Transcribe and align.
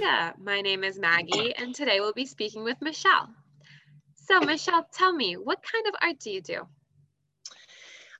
Chatuanga. 0.00 0.38
My 0.38 0.60
name 0.60 0.84
is 0.84 0.98
Maggie, 0.98 1.54
and 1.56 1.74
today 1.74 2.00
we'll 2.00 2.12
be 2.12 2.26
speaking 2.26 2.64
with 2.64 2.80
Michelle. 2.80 3.28
So, 4.14 4.40
Michelle, 4.40 4.86
tell 4.92 5.12
me, 5.12 5.34
what 5.34 5.62
kind 5.62 5.86
of 5.86 5.94
art 6.00 6.18
do 6.20 6.30
you 6.30 6.40
do? 6.40 6.66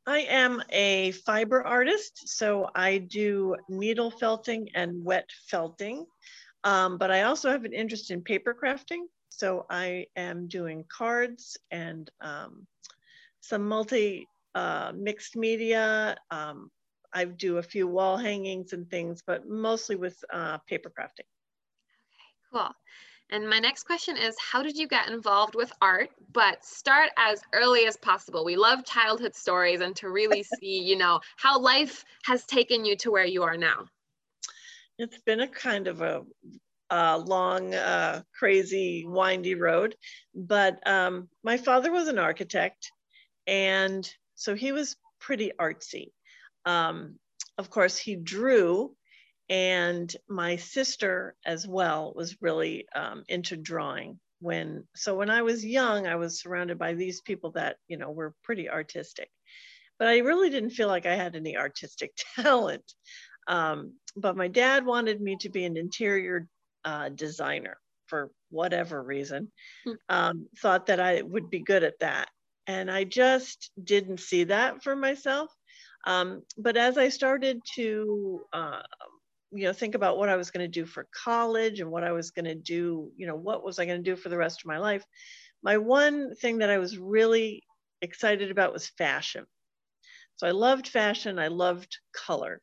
I 0.06 0.20
am 0.20 0.62
a 0.70 1.12
fiber 1.12 1.64
artist, 1.64 2.28
so 2.28 2.68
I 2.74 2.98
do 2.98 3.56
needle 3.68 4.10
felting 4.10 4.68
and 4.74 5.04
wet 5.04 5.28
felting. 5.48 6.06
Um, 6.64 6.98
but 6.98 7.10
I 7.10 7.22
also 7.22 7.50
have 7.50 7.64
an 7.64 7.72
interest 7.72 8.10
in 8.10 8.22
paper 8.22 8.54
crafting. 8.54 9.04
So 9.28 9.66
I 9.70 10.06
am 10.16 10.48
doing 10.48 10.84
cards 10.88 11.56
and 11.70 12.10
um, 12.20 12.66
some 13.40 13.66
multi 13.68 14.26
uh, 14.54 14.92
mixed 14.94 15.36
media. 15.36 16.16
Um, 16.30 16.70
I 17.12 17.24
do 17.24 17.58
a 17.58 17.62
few 17.62 17.86
wall 17.86 18.16
hangings 18.16 18.72
and 18.72 18.88
things, 18.90 19.22
but 19.26 19.48
mostly 19.48 19.96
with 19.96 20.16
uh, 20.32 20.58
paper 20.66 20.90
crafting. 20.90 21.26
Cool. 22.52 22.70
And 23.32 23.48
my 23.48 23.60
next 23.60 23.84
question 23.84 24.16
is 24.16 24.36
How 24.38 24.62
did 24.62 24.76
you 24.76 24.88
get 24.88 25.08
involved 25.08 25.54
with 25.54 25.72
art? 25.80 26.10
But 26.32 26.64
start 26.64 27.10
as 27.16 27.42
early 27.52 27.86
as 27.86 27.96
possible. 27.96 28.44
We 28.44 28.56
love 28.56 28.84
childhood 28.84 29.36
stories 29.36 29.80
and 29.80 29.94
to 29.96 30.10
really 30.10 30.42
see, 30.58 30.80
you 30.80 30.96
know, 30.96 31.20
how 31.36 31.60
life 31.60 32.04
has 32.24 32.44
taken 32.44 32.84
you 32.84 32.96
to 32.96 33.10
where 33.10 33.24
you 33.24 33.44
are 33.44 33.56
now. 33.56 33.86
It's 34.98 35.18
been 35.20 35.40
a 35.40 35.48
kind 35.48 35.86
of 35.86 36.02
a, 36.02 36.22
a 36.90 37.18
long, 37.18 37.72
uh, 37.72 38.22
crazy, 38.36 39.04
windy 39.06 39.54
road. 39.54 39.94
But 40.34 40.86
um, 40.86 41.28
my 41.44 41.56
father 41.56 41.92
was 41.92 42.08
an 42.08 42.18
architect, 42.18 42.90
and 43.46 44.10
so 44.34 44.54
he 44.54 44.72
was 44.72 44.96
pretty 45.20 45.52
artsy. 45.58 46.10
Um, 46.66 47.18
of 47.56 47.70
course, 47.70 47.96
he 47.96 48.16
drew 48.16 48.94
and 49.50 50.16
my 50.28 50.54
sister 50.54 51.34
as 51.44 51.66
well 51.66 52.12
was 52.14 52.40
really 52.40 52.86
um, 52.94 53.24
into 53.28 53.56
drawing 53.56 54.18
when 54.38 54.84
so 54.94 55.14
when 55.14 55.28
i 55.28 55.42
was 55.42 55.66
young 55.66 56.06
i 56.06 56.16
was 56.16 56.40
surrounded 56.40 56.78
by 56.78 56.94
these 56.94 57.20
people 57.20 57.50
that 57.50 57.76
you 57.88 57.98
know 57.98 58.10
were 58.10 58.34
pretty 58.42 58.70
artistic. 58.70 59.28
But 59.98 60.08
i 60.08 60.18
really 60.18 60.48
didn't 60.48 60.70
feel 60.70 60.88
like 60.88 61.04
i 61.04 61.14
had 61.14 61.36
any 61.36 61.56
artistic 61.56 62.12
talent. 62.36 62.84
Um, 63.48 63.94
but 64.16 64.36
my 64.36 64.48
dad 64.48 64.86
wanted 64.86 65.20
me 65.20 65.36
to 65.40 65.48
be 65.48 65.64
an 65.64 65.76
interior 65.76 66.46
uh, 66.84 67.08
designer 67.08 67.78
for 68.06 68.30
whatever 68.50 69.02
reason. 69.02 69.50
Hmm. 69.84 69.92
um, 70.08 70.46
thought 70.58 70.86
that 70.86 71.00
i 71.00 71.22
would 71.22 71.50
be 71.50 71.60
good 71.60 71.82
at 71.82 71.98
that. 72.00 72.28
And 72.66 72.90
i 72.90 73.02
just 73.04 73.72
didn't 73.82 74.20
see 74.20 74.44
that 74.44 74.82
for 74.84 74.94
myself. 74.94 75.50
Um, 76.06 76.42
but 76.56 76.76
as 76.76 76.96
i 76.96 77.08
started 77.10 77.60
to 77.74 78.40
uh, 78.52 78.82
you 79.52 79.64
know 79.64 79.72
think 79.72 79.94
about 79.94 80.16
what 80.16 80.28
i 80.28 80.36
was 80.36 80.50
going 80.50 80.64
to 80.64 80.80
do 80.80 80.86
for 80.86 81.08
college 81.12 81.80
and 81.80 81.90
what 81.90 82.04
i 82.04 82.12
was 82.12 82.30
going 82.30 82.44
to 82.44 82.54
do 82.54 83.10
you 83.16 83.26
know 83.26 83.36
what 83.36 83.64
was 83.64 83.78
i 83.78 83.84
going 83.84 84.02
to 84.02 84.10
do 84.10 84.16
for 84.16 84.28
the 84.28 84.36
rest 84.36 84.60
of 84.60 84.66
my 84.66 84.78
life. 84.78 85.04
My 85.62 85.76
one 85.76 86.34
thing 86.36 86.58
that 86.58 86.70
i 86.70 86.78
was 86.78 86.98
really 86.98 87.62
excited 88.02 88.50
about 88.50 88.72
was 88.72 88.88
fashion. 88.88 89.44
So 90.36 90.46
i 90.46 90.52
loved 90.52 90.88
fashion 90.88 91.38
i 91.38 91.48
loved 91.48 91.98
color. 92.12 92.60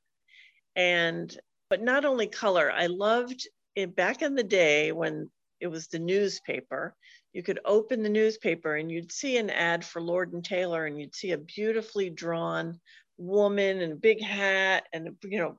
And 0.75 1.35
but 1.69 1.81
not 1.81 2.05
only 2.05 2.27
color 2.27 2.71
i 2.71 2.88
loved 2.88 3.47
it 3.75 3.95
back 3.95 4.21
in 4.21 4.35
the 4.35 4.43
day 4.43 4.91
when 4.91 5.30
it 5.59 5.67
was 5.67 5.88
the 5.88 5.99
newspaper. 5.99 6.95
You 7.33 7.43
could 7.43 7.59
open 7.65 8.02
the 8.02 8.09
newspaper 8.09 8.75
and 8.75 8.91
you'd 8.91 9.11
see 9.11 9.38
an 9.38 9.49
ad 9.49 9.85
for 9.85 10.02
lord 10.02 10.33
and 10.33 10.43
taylor 10.43 10.85
and 10.85 10.99
you'd 10.99 11.15
see 11.15 11.33
a 11.33 11.38
beautifully 11.38 12.09
drawn 12.09 12.80
woman 13.17 13.81
and 13.81 13.93
a 13.93 13.95
big 13.95 14.21
hat 14.21 14.85
and 14.93 15.15
you 15.23 15.39
know 15.39 15.58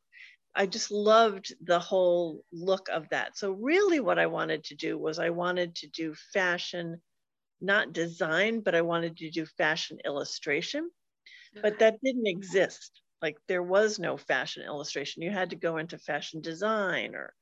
I 0.54 0.66
just 0.66 0.90
loved 0.90 1.54
the 1.62 1.78
whole 1.78 2.44
look 2.52 2.88
of 2.88 3.08
that. 3.10 3.36
So 3.36 3.52
really 3.52 4.00
what 4.00 4.18
I 4.18 4.26
wanted 4.26 4.64
to 4.64 4.74
do 4.74 4.98
was 4.98 5.18
I 5.18 5.30
wanted 5.30 5.74
to 5.76 5.88
do 5.88 6.14
fashion, 6.32 7.00
not 7.60 7.92
design, 7.92 8.60
but 8.60 8.74
I 8.74 8.82
wanted 8.82 9.16
to 9.18 9.30
do 9.30 9.46
fashion 9.46 9.98
illustration. 10.04 10.90
Okay. 11.52 11.62
But 11.62 11.78
that 11.78 11.98
didn't 12.02 12.26
exist. 12.26 13.00
Like 13.22 13.36
there 13.46 13.62
was 13.62 13.98
no 13.98 14.16
fashion 14.16 14.64
illustration. 14.64 15.22
You 15.22 15.30
had 15.30 15.50
to 15.50 15.56
go 15.56 15.76
into 15.76 15.98
fashion 15.98 16.40
design 16.40 17.14
or 17.14 17.34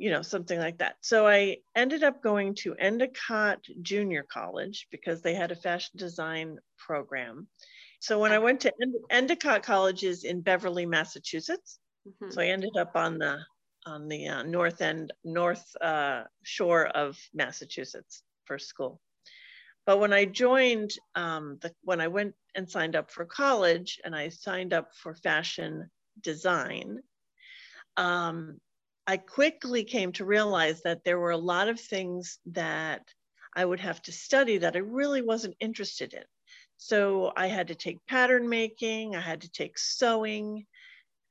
you 0.00 0.08
know, 0.08 0.22
something 0.22 0.58
like 0.58 0.78
that. 0.78 0.96
So 1.02 1.28
I 1.28 1.58
ended 1.76 2.02
up 2.02 2.22
going 2.22 2.54
to 2.60 2.74
Endicott 2.74 3.58
Junior 3.82 4.24
College 4.32 4.86
because 4.90 5.20
they 5.20 5.34
had 5.34 5.52
a 5.52 5.56
fashion 5.56 5.92
design 5.96 6.56
program. 6.78 7.48
So 8.00 8.18
when 8.18 8.32
I 8.32 8.38
went 8.38 8.60
to 8.60 8.72
Endicott 9.10 9.62
Colleges 9.62 10.24
in 10.24 10.40
Beverly, 10.40 10.86
Massachusetts, 10.86 11.79
Mm-hmm. 12.08 12.30
So 12.30 12.40
I 12.40 12.46
ended 12.46 12.76
up 12.78 12.92
on 12.94 13.18
the 13.18 13.38
on 13.86 14.08
the 14.08 14.28
uh, 14.28 14.42
north 14.42 14.82
end, 14.82 15.12
north 15.24 15.64
uh, 15.80 16.24
shore 16.42 16.86
of 16.88 17.18
Massachusetts 17.32 18.22
for 18.44 18.58
school. 18.58 19.00
But 19.86 20.00
when 20.00 20.12
I 20.12 20.26
joined, 20.26 20.90
um, 21.14 21.58
the, 21.62 21.72
when 21.82 22.00
I 22.00 22.08
went 22.08 22.34
and 22.54 22.68
signed 22.68 22.94
up 22.94 23.10
for 23.10 23.24
college, 23.24 23.98
and 24.04 24.14
I 24.14 24.28
signed 24.28 24.74
up 24.74 24.90
for 24.94 25.14
fashion 25.14 25.90
design, 26.20 26.98
um, 27.96 28.58
I 29.06 29.16
quickly 29.16 29.84
came 29.84 30.12
to 30.12 30.24
realize 30.26 30.82
that 30.82 31.02
there 31.04 31.18
were 31.18 31.30
a 31.30 31.36
lot 31.38 31.68
of 31.68 31.80
things 31.80 32.38
that 32.46 33.02
I 33.56 33.64
would 33.64 33.80
have 33.80 34.02
to 34.02 34.12
study 34.12 34.58
that 34.58 34.76
I 34.76 34.80
really 34.80 35.22
wasn't 35.22 35.56
interested 35.58 36.12
in. 36.12 36.22
So 36.76 37.32
I 37.36 37.46
had 37.46 37.68
to 37.68 37.74
take 37.74 38.06
pattern 38.06 38.48
making, 38.48 39.16
I 39.16 39.20
had 39.20 39.40
to 39.40 39.50
take 39.50 39.78
sewing, 39.78 40.66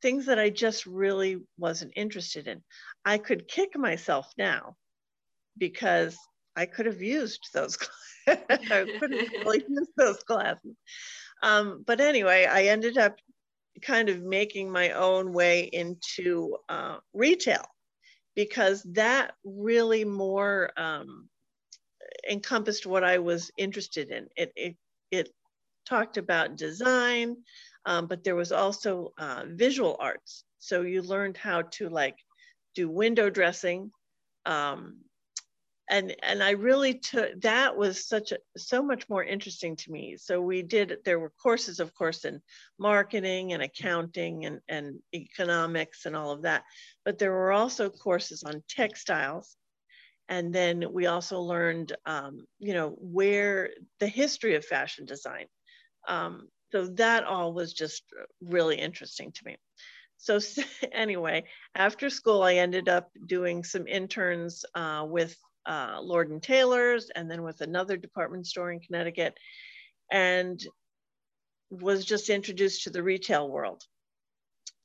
things 0.02 0.26
that 0.26 0.40
I 0.40 0.50
just 0.50 0.86
really 0.86 1.38
wasn't 1.58 1.94
interested 1.96 2.48
in. 2.48 2.64
I 3.06 3.18
could 3.18 3.48
kick 3.48 3.78
myself 3.78 4.32
now 4.38 4.76
because 5.58 6.18
I 6.56 6.66
could 6.66 6.86
have 6.86 7.02
used 7.02 7.50
those. 7.54 7.78
I 8.28 8.36
could 8.36 9.12
have 9.12 9.30
really 9.32 9.64
used 9.70 9.92
those 9.98 10.20
classes. 10.24 10.76
Um, 11.42 11.84
but 11.86 12.02
anyway, 12.02 12.46
I 12.46 12.64
ended 12.64 12.98
up 12.98 13.18
kind 13.82 14.10
of 14.10 14.22
making 14.22 14.70
my 14.72 14.92
own 14.92 15.32
way 15.32 15.64
into 15.72 16.58
uh, 16.68 16.98
retail 17.14 17.66
because 18.36 18.84
that 18.94 19.34
really 19.44 20.06
more 20.06 20.72
um, 20.78 21.30
encompassed 22.30 22.86
what 22.86 23.04
I 23.04 23.20
was 23.20 23.52
interested 23.58 24.12
in. 24.12 24.28
It, 24.36 24.52
it, 24.56 24.76
it 25.12 25.30
talked 25.88 26.18
about 26.18 26.56
design, 26.56 27.38
um, 27.90 28.06
but 28.06 28.24
there 28.24 28.36
was 28.36 28.52
also 28.52 29.14
uh, 29.18 29.46
visual 29.48 29.98
arts. 30.00 30.44
So 30.60 30.84
you 30.84 31.02
learned 31.02 31.38
how 31.38 31.64
to 31.64 31.90
like 31.90 32.18
do 32.76 32.88
window 32.88 33.32
dressing. 33.32 33.92
Um, 34.46 35.00
and, 35.90 36.16
and 36.22 36.44
I 36.44 36.52
really 36.52 36.94
took, 36.94 37.42
that 37.42 37.76
was 37.76 38.08
such 38.08 38.32
a, 38.32 38.38
so 38.56 38.84
much 38.84 39.10
more 39.10 39.24
interesting 39.24 39.76
to 39.78 39.92
me. 39.92 40.18
So 40.18 40.40
we 40.40 40.62
did, 40.62 40.98
there 41.04 41.20
were 41.20 41.34
courses, 41.42 41.80
of 41.80 41.96
course, 41.96 42.26
in 42.26 42.44
marketing 42.78 43.54
and 43.54 43.64
accounting 43.64 44.46
and, 44.46 44.60
and 44.70 45.00
economics 45.16 46.06
and 46.06 46.16
all 46.16 46.30
of 46.30 46.44
that. 46.44 46.66
But 47.06 47.18
there 47.18 47.32
were 47.32 47.52
also 47.52 47.90
courses 47.90 48.44
on 48.44 48.62
textiles 48.70 49.58
and 50.30 50.54
then 50.54 50.86
we 50.94 51.08
also 51.08 51.40
learned 51.42 51.94
um, 52.06 52.46
you 52.60 52.76
know 52.76 52.96
where 53.00 53.72
the 54.00 54.08
history 54.08 54.54
of 54.54 54.64
fashion 54.64 55.08
design 55.08 55.48
um, 56.08 56.48
so 56.72 56.88
that 56.88 57.24
all 57.24 57.54
was 57.54 57.74
just 57.74 58.04
really 58.42 58.78
interesting 58.78 59.32
to 59.32 59.42
me. 59.46 59.58
So 60.18 60.40
anyway, 60.92 61.46
after 61.76 62.10
school, 62.10 62.44
I 62.44 62.56
ended 62.56 62.90
up 62.90 63.10
doing 63.26 63.64
some 63.64 63.88
interns 63.88 64.66
uh, 64.76 65.06
with 65.08 65.36
uh, 65.66 66.00
Lord 66.02 66.30
and 66.30 66.42
Taylor's 66.42 67.10
and 67.16 67.30
then 67.30 67.44
with 67.44 67.62
another 67.62 67.98
department 67.98 68.48
store 68.48 68.72
in 68.72 68.80
Connecticut 68.80 69.38
and 70.12 70.60
was 71.70 72.06
just 72.06 72.30
introduced 72.30 72.84
to 72.84 72.90
the 72.90 73.04
retail 73.04 73.50
world. 73.50 73.84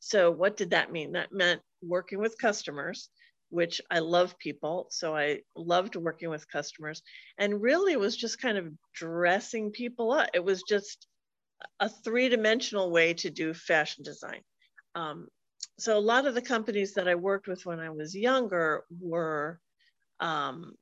So 0.00 0.30
what 0.30 0.56
did 0.56 0.70
that 0.70 0.92
mean? 0.92 1.12
That 1.12 1.32
meant 1.32 1.62
working 1.82 2.18
with 2.18 2.38
customers, 2.38 3.08
which 3.48 3.80
I 3.90 4.00
love 4.00 4.38
people. 4.38 4.88
So 4.90 5.16
I 5.16 5.40
loved 5.56 5.96
working 5.96 6.28
with 6.28 6.50
customers 6.50 7.02
and 7.38 7.62
really 7.62 7.96
was 7.96 8.16
just 8.16 8.40
kind 8.40 8.58
of 8.58 8.68
dressing 8.94 9.70
people 9.70 10.12
up. 10.12 10.28
It 10.34 10.44
was 10.44 10.62
just 10.68 11.06
a 11.80 11.88
three-dimensional 11.88 12.90
way 12.90 13.14
to 13.14 13.30
do 13.30 13.54
fashion 13.54 14.04
design. 14.04 14.40
Um, 14.94 15.28
so 15.78 15.98
a 15.98 16.00
lot 16.00 16.26
of 16.26 16.34
the 16.34 16.42
companies 16.42 16.94
that 16.94 17.08
I 17.08 17.14
worked 17.14 17.48
with 17.48 17.66
when 17.66 17.80
I 17.80 17.90
was 17.90 18.14
younger 18.14 18.84
were 19.00 19.60
um, 20.20 20.74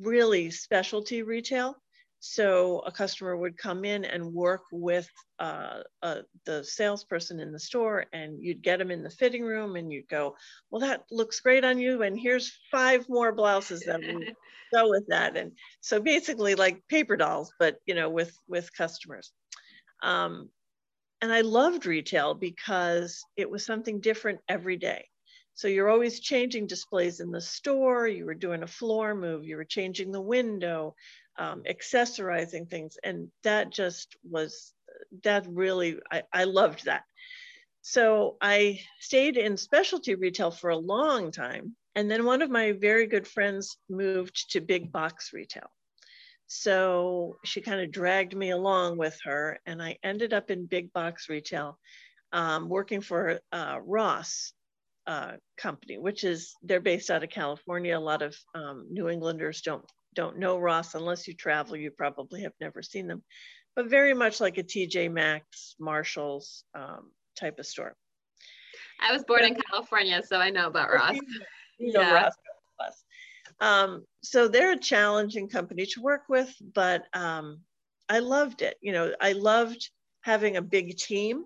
really 0.00 0.50
specialty 0.50 1.22
retail. 1.22 1.76
So 2.24 2.78
a 2.86 2.92
customer 2.92 3.36
would 3.36 3.58
come 3.58 3.84
in 3.84 4.04
and 4.04 4.32
work 4.32 4.62
with 4.70 5.08
uh, 5.40 5.80
uh, 6.02 6.20
the 6.46 6.62
salesperson 6.62 7.40
in 7.40 7.50
the 7.50 7.58
store, 7.58 8.06
and 8.12 8.40
you'd 8.40 8.62
get 8.62 8.78
them 8.78 8.92
in 8.92 9.02
the 9.02 9.10
fitting 9.10 9.42
room, 9.42 9.74
and 9.74 9.92
you'd 9.92 10.08
go, 10.08 10.36
"Well, 10.70 10.80
that 10.82 11.02
looks 11.10 11.40
great 11.40 11.64
on 11.64 11.80
you, 11.80 12.02
and 12.02 12.16
here's 12.16 12.56
five 12.70 13.08
more 13.08 13.32
blouses 13.32 13.80
that 13.86 14.00
will 14.00 14.20
go 14.72 14.88
with 14.88 15.04
that." 15.08 15.36
And 15.36 15.50
so 15.80 16.00
basically, 16.00 16.54
like 16.54 16.86
paper 16.86 17.16
dolls, 17.16 17.52
but 17.58 17.78
you 17.86 17.94
know, 17.96 18.08
with 18.08 18.32
with 18.46 18.72
customers. 18.72 19.32
Um, 20.02 20.50
and 21.20 21.32
I 21.32 21.42
loved 21.42 21.86
retail 21.86 22.34
because 22.34 23.24
it 23.36 23.48
was 23.48 23.64
something 23.64 24.00
different 24.00 24.40
every 24.48 24.76
day. 24.76 25.06
So 25.54 25.68
you're 25.68 25.90
always 25.90 26.20
changing 26.20 26.66
displays 26.66 27.20
in 27.20 27.30
the 27.30 27.40
store. 27.40 28.08
You 28.08 28.26
were 28.26 28.34
doing 28.34 28.62
a 28.62 28.66
floor 28.66 29.14
move. 29.14 29.46
You 29.46 29.56
were 29.56 29.64
changing 29.64 30.10
the 30.10 30.20
window, 30.20 30.94
um, 31.38 31.62
accessorizing 31.68 32.68
things. 32.68 32.96
And 33.04 33.28
that 33.44 33.70
just 33.70 34.16
was, 34.28 34.72
that 35.22 35.46
really, 35.46 35.98
I, 36.10 36.22
I 36.32 36.44
loved 36.44 36.86
that. 36.86 37.04
So 37.82 38.36
I 38.40 38.80
stayed 38.98 39.36
in 39.36 39.56
specialty 39.56 40.14
retail 40.14 40.50
for 40.50 40.70
a 40.70 40.76
long 40.76 41.30
time. 41.30 41.76
And 41.94 42.10
then 42.10 42.24
one 42.24 42.42
of 42.42 42.50
my 42.50 42.72
very 42.72 43.06
good 43.06 43.28
friends 43.28 43.76
moved 43.88 44.52
to 44.52 44.60
big 44.60 44.90
box 44.90 45.32
retail. 45.32 45.70
So 46.46 47.38
she 47.44 47.60
kind 47.60 47.80
of 47.80 47.90
dragged 47.90 48.36
me 48.36 48.50
along 48.50 48.98
with 48.98 49.18
her, 49.24 49.58
and 49.66 49.82
I 49.82 49.98
ended 50.02 50.32
up 50.32 50.50
in 50.50 50.66
big 50.66 50.92
box 50.92 51.28
retail, 51.28 51.78
um, 52.32 52.68
working 52.68 53.00
for 53.00 53.40
uh, 53.52 53.78
Ross 53.82 54.52
uh, 55.06 55.32
company, 55.56 55.98
which 55.98 56.24
is 56.24 56.54
they're 56.62 56.80
based 56.80 57.10
out 57.10 57.24
of 57.24 57.30
California. 57.30 57.96
A 57.96 58.00
lot 58.00 58.22
of 58.22 58.36
um, 58.54 58.86
New 58.90 59.08
Englanders 59.08 59.62
don't 59.62 59.84
don't 60.14 60.38
know 60.38 60.58
Ross 60.58 60.94
unless 60.94 61.26
you 61.26 61.34
travel. 61.34 61.76
You 61.76 61.90
probably 61.90 62.42
have 62.42 62.52
never 62.60 62.82
seen 62.82 63.06
them, 63.06 63.22
but 63.74 63.88
very 63.88 64.14
much 64.14 64.40
like 64.40 64.58
a 64.58 64.62
TJ 64.62 65.10
Maxx, 65.10 65.74
Marshalls 65.80 66.64
um, 66.74 67.10
type 67.38 67.58
of 67.58 67.66
store. 67.66 67.94
I 69.00 69.12
was 69.12 69.24
born 69.24 69.44
in 69.44 69.56
California, 69.70 70.22
so 70.24 70.36
I 70.36 70.50
know 70.50 70.66
about 70.66 70.92
Ross. 70.92 71.16
You 71.78 71.92
know 71.92 72.00
yeah. 72.02 72.28
Ross. 72.78 73.04
Um, 73.60 74.04
so 74.22 74.48
they're 74.48 74.72
a 74.72 74.78
challenging 74.78 75.48
company 75.48 75.86
to 75.86 76.02
work 76.02 76.22
with, 76.28 76.54
but 76.74 77.04
um, 77.14 77.60
I 78.08 78.18
loved 78.20 78.62
it. 78.62 78.76
You 78.80 78.92
know, 78.92 79.14
I 79.20 79.32
loved 79.32 79.90
having 80.22 80.56
a 80.56 80.62
big 80.62 80.96
team, 80.96 81.44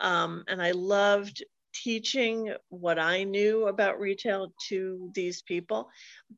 um, 0.00 0.44
and 0.48 0.62
I 0.62 0.72
loved 0.72 1.44
teaching 1.72 2.52
what 2.68 2.98
I 2.98 3.24
knew 3.24 3.68
about 3.68 4.00
retail 4.00 4.52
to 4.68 5.10
these 5.14 5.42
people. 5.42 5.88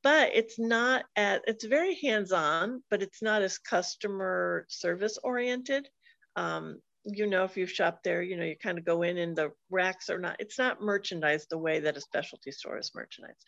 But 0.02 0.30
it's 0.34 0.58
not 0.58 1.04
at 1.16 1.42
it's 1.46 1.64
very 1.64 1.94
hands-on, 1.96 2.82
but 2.90 3.02
it's 3.02 3.22
not 3.22 3.42
as 3.42 3.58
customer 3.58 4.66
service 4.68 5.18
oriented. 5.22 5.88
Um, 6.36 6.80
you 7.04 7.26
know, 7.26 7.44
if 7.44 7.56
you've 7.56 7.70
shopped 7.70 8.04
there, 8.04 8.22
you 8.22 8.36
know, 8.36 8.44
you 8.44 8.56
kind 8.56 8.78
of 8.78 8.84
go 8.84 9.02
in 9.02 9.18
and 9.18 9.34
the 9.34 9.50
racks 9.70 10.08
are 10.08 10.20
not, 10.20 10.36
it's 10.38 10.58
not 10.58 10.80
merchandised 10.80 11.48
the 11.50 11.58
way 11.58 11.80
that 11.80 11.96
a 11.96 12.00
specialty 12.00 12.52
store 12.52 12.78
is 12.78 12.92
merchandised. 12.94 13.44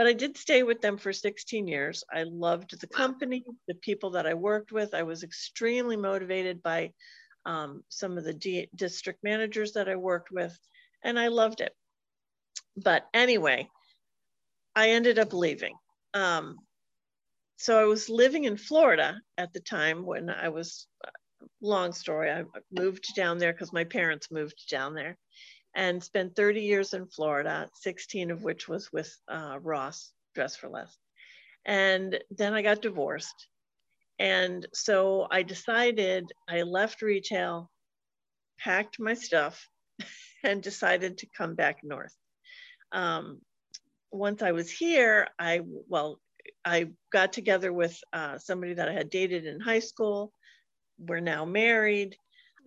But 0.00 0.06
I 0.06 0.14
did 0.14 0.38
stay 0.38 0.62
with 0.62 0.80
them 0.80 0.96
for 0.96 1.12
16 1.12 1.68
years. 1.68 2.04
I 2.10 2.22
loved 2.22 2.80
the 2.80 2.86
company, 2.86 3.44
the 3.68 3.74
people 3.74 4.12
that 4.12 4.26
I 4.26 4.32
worked 4.32 4.72
with. 4.72 4.94
I 4.94 5.02
was 5.02 5.22
extremely 5.22 5.98
motivated 5.98 6.62
by 6.62 6.92
um, 7.44 7.84
some 7.90 8.16
of 8.16 8.24
the 8.24 8.32
D 8.32 8.70
district 8.74 9.22
managers 9.22 9.72
that 9.72 9.90
I 9.90 9.96
worked 9.96 10.30
with, 10.30 10.58
and 11.04 11.20
I 11.20 11.28
loved 11.28 11.60
it. 11.60 11.74
But 12.78 13.08
anyway, 13.12 13.68
I 14.74 14.88
ended 14.88 15.18
up 15.18 15.34
leaving. 15.34 15.74
Um, 16.14 16.56
so 17.58 17.78
I 17.78 17.84
was 17.84 18.08
living 18.08 18.44
in 18.44 18.56
Florida 18.56 19.20
at 19.36 19.52
the 19.52 19.60
time 19.60 20.06
when 20.06 20.30
I 20.30 20.48
was, 20.48 20.86
long 21.60 21.92
story, 21.92 22.30
I 22.30 22.44
moved 22.72 23.14
down 23.14 23.36
there 23.36 23.52
because 23.52 23.70
my 23.70 23.84
parents 23.84 24.30
moved 24.30 24.66
down 24.70 24.94
there 24.94 25.18
and 25.74 26.02
spent 26.02 26.34
30 26.36 26.60
years 26.60 26.94
in 26.94 27.06
Florida, 27.06 27.68
16 27.74 28.30
of 28.30 28.42
which 28.42 28.68
was 28.68 28.92
with 28.92 29.14
uh, 29.28 29.58
Ross, 29.60 30.12
Dress 30.34 30.56
for 30.56 30.68
Less. 30.68 30.96
And 31.64 32.18
then 32.30 32.54
I 32.54 32.62
got 32.62 32.82
divorced. 32.82 33.46
And 34.18 34.66
so 34.74 35.26
I 35.30 35.42
decided 35.42 36.30
I 36.48 36.62
left 36.62 37.02
retail, 37.02 37.70
packed 38.58 38.98
my 38.98 39.14
stuff, 39.14 39.66
and 40.44 40.62
decided 40.62 41.18
to 41.18 41.26
come 41.36 41.54
back 41.54 41.78
north. 41.82 42.14
Um, 42.92 43.40
once 44.12 44.42
I 44.42 44.52
was 44.52 44.70
here, 44.70 45.28
I, 45.38 45.60
well, 45.88 46.18
I 46.64 46.88
got 47.12 47.32
together 47.32 47.72
with 47.72 47.98
uh, 48.12 48.38
somebody 48.38 48.74
that 48.74 48.88
I 48.88 48.92
had 48.92 49.10
dated 49.10 49.46
in 49.46 49.60
high 49.60 49.78
school. 49.78 50.32
We're 50.98 51.20
now 51.20 51.44
married. 51.44 52.16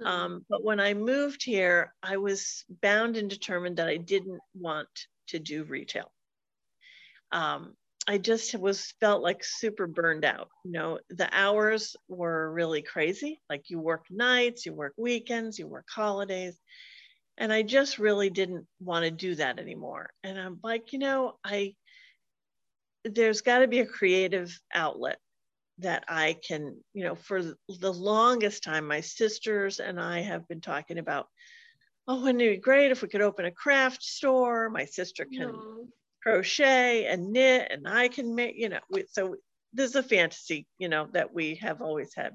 Mm-hmm. 0.01 0.07
Um, 0.07 0.45
but 0.49 0.63
when 0.63 0.79
I 0.79 0.93
moved 0.93 1.43
here, 1.43 1.93
I 2.01 2.17
was 2.17 2.65
bound 2.81 3.17
and 3.17 3.29
determined 3.29 3.77
that 3.77 3.87
I 3.89 3.97
didn't 3.97 4.41
want 4.53 4.89
to 5.27 5.39
do 5.39 5.63
retail. 5.63 6.11
Um, 7.31 7.75
I 8.07 8.17
just 8.17 8.53
was 8.55 8.93
felt 8.99 9.23
like 9.23 9.43
super 9.43 9.87
burned 9.87 10.25
out. 10.25 10.49
You 10.65 10.71
know, 10.71 10.99
the 11.09 11.29
hours 11.31 11.95
were 12.09 12.51
really 12.51 12.81
crazy. 12.81 13.39
Like 13.49 13.69
you 13.69 13.79
work 13.79 14.05
nights, 14.09 14.65
you 14.65 14.73
work 14.73 14.93
weekends, 14.97 15.57
you 15.57 15.67
work 15.67 15.87
holidays. 15.89 16.59
And 17.37 17.51
I 17.51 17.61
just 17.61 17.99
really 17.99 18.29
didn't 18.29 18.67
want 18.79 19.05
to 19.05 19.11
do 19.11 19.35
that 19.35 19.57
anymore. 19.57 20.09
And 20.23 20.37
I'm 20.37 20.59
like, 20.63 20.91
you 20.93 20.99
know, 20.99 21.37
I 21.43 21.75
there's 23.05 23.41
got 23.41 23.59
to 23.59 23.67
be 23.67 23.79
a 23.79 23.85
creative 23.85 24.57
outlet 24.73 25.17
that 25.79 26.03
I 26.07 26.37
can, 26.45 26.77
you 26.93 27.03
know, 27.03 27.15
for 27.15 27.41
the 27.41 27.93
longest 27.93 28.63
time, 28.63 28.87
my 28.87 29.01
sisters 29.01 29.79
and 29.79 29.99
I 29.99 30.21
have 30.21 30.47
been 30.47 30.61
talking 30.61 30.99
about, 30.99 31.27
oh, 32.07 32.21
wouldn't 32.21 32.41
it 32.41 32.55
be 32.55 32.57
great 32.57 32.91
if 32.91 33.01
we 33.01 33.07
could 33.07 33.21
open 33.21 33.45
a 33.45 33.51
craft 33.51 34.03
store? 34.03 34.69
My 34.69 34.85
sister 34.85 35.25
can 35.25 35.89
crochet 36.21 37.05
and 37.05 37.31
knit, 37.31 37.69
and 37.71 37.87
I 37.87 38.07
can 38.07 38.35
make, 38.35 38.55
you 38.55 38.69
know, 38.69 38.79
we, 38.89 39.05
so 39.09 39.35
is 39.77 39.95
a 39.95 40.03
fantasy, 40.03 40.67
you 40.77 40.89
know, 40.89 41.07
that 41.13 41.33
we 41.33 41.55
have 41.55 41.81
always 41.81 42.13
had. 42.15 42.33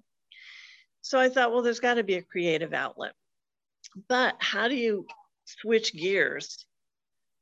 So 1.00 1.18
I 1.18 1.28
thought, 1.28 1.52
well, 1.52 1.62
there's 1.62 1.80
got 1.80 1.94
to 1.94 2.04
be 2.04 2.14
a 2.14 2.22
creative 2.22 2.72
outlet. 2.72 3.12
But 4.08 4.34
how 4.40 4.68
do 4.68 4.74
you 4.74 5.06
switch 5.44 5.94
gears 5.94 6.66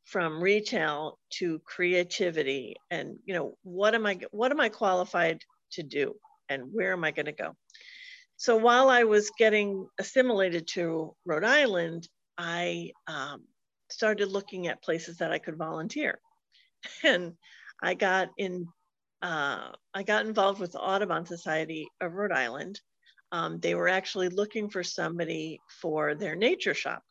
from 0.04 0.40
retail 0.40 1.18
to 1.30 1.58
creativity 1.64 2.76
and 2.92 3.18
you 3.24 3.34
know 3.34 3.58
what 3.64 3.92
am 3.92 4.06
i 4.06 4.16
what 4.30 4.52
am 4.52 4.60
i 4.60 4.68
qualified 4.68 5.42
to 5.76 5.82
do 5.82 6.14
and 6.48 6.72
where 6.72 6.92
am 6.92 7.04
I 7.04 7.10
going 7.10 7.26
to 7.26 7.32
go? 7.32 7.56
So 8.36 8.56
while 8.56 8.90
I 8.90 9.04
was 9.04 9.30
getting 9.38 9.88
assimilated 9.98 10.66
to 10.68 11.14
Rhode 11.24 11.44
Island, 11.44 12.06
I 12.36 12.92
um, 13.06 13.44
started 13.90 14.30
looking 14.30 14.66
at 14.66 14.82
places 14.82 15.18
that 15.18 15.32
I 15.32 15.38
could 15.38 15.56
volunteer. 15.56 16.18
And 17.02 17.32
I 17.82 17.94
got 17.94 18.28
in, 18.36 18.68
uh, 19.22 19.72
I 19.92 20.02
got 20.04 20.26
involved 20.26 20.60
with 20.60 20.72
the 20.72 20.80
Audubon 20.80 21.26
Society 21.26 21.88
of 22.00 22.12
Rhode 22.12 22.32
Island. 22.32 22.80
Um, 23.32 23.58
they 23.58 23.74
were 23.74 23.88
actually 23.88 24.28
looking 24.28 24.68
for 24.68 24.84
somebody 24.84 25.58
for 25.80 26.14
their 26.14 26.36
nature 26.36 26.74
shop. 26.74 27.02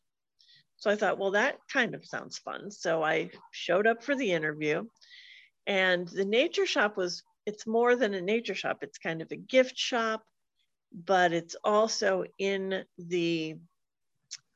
So 0.77 0.89
I 0.89 0.95
thought, 0.95 1.17
well, 1.17 1.31
that 1.31 1.57
kind 1.71 1.93
of 1.93 2.05
sounds 2.05 2.37
fun. 2.37 2.71
So 2.71 3.03
I 3.03 3.31
showed 3.51 3.87
up 3.87 4.03
for 4.03 4.15
the 4.15 4.31
interview, 4.31 4.83
and 5.67 6.07
the 6.07 6.25
nature 6.25 6.65
shop 6.65 6.95
was 6.95 7.23
it's 7.45 7.67
more 7.67 7.95
than 7.95 8.13
a 8.13 8.21
nature 8.21 8.55
shop. 8.55 8.79
It's 8.81 8.97
kind 8.97 9.21
of 9.21 9.31
a 9.31 9.35
gift 9.35 9.77
shop, 9.77 10.23
but 10.91 11.33
it's 11.33 11.55
also 11.63 12.23
in 12.37 12.83
the, 12.97 13.55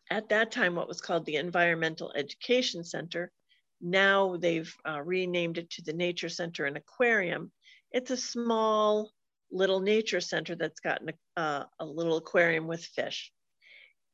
at 0.10 0.30
that 0.30 0.52
time, 0.52 0.76
what 0.76 0.88
was 0.88 1.02
called 1.02 1.26
the 1.26 1.36
Environmental 1.36 2.12
Education 2.16 2.84
Center. 2.84 3.32
Now 3.82 4.38
they've 4.38 4.74
uh, 4.88 5.02
renamed 5.02 5.58
it 5.58 5.70
to 5.72 5.82
the 5.84 5.94
Nature 5.94 6.30
Center 6.30 6.66
and 6.66 6.78
Aquarium. 6.78 7.52
It's 7.92 8.12
a 8.12 8.18
small 8.18 9.12
little 9.52 9.80
nature 9.80 10.22
center 10.22 10.56
that's 10.56 10.80
got 10.80 11.02
an, 11.02 11.12
uh, 11.36 11.64
a 11.80 11.86
little 11.86 12.18
aquarium 12.18 12.68
with 12.68 12.84
fish. 12.84 13.32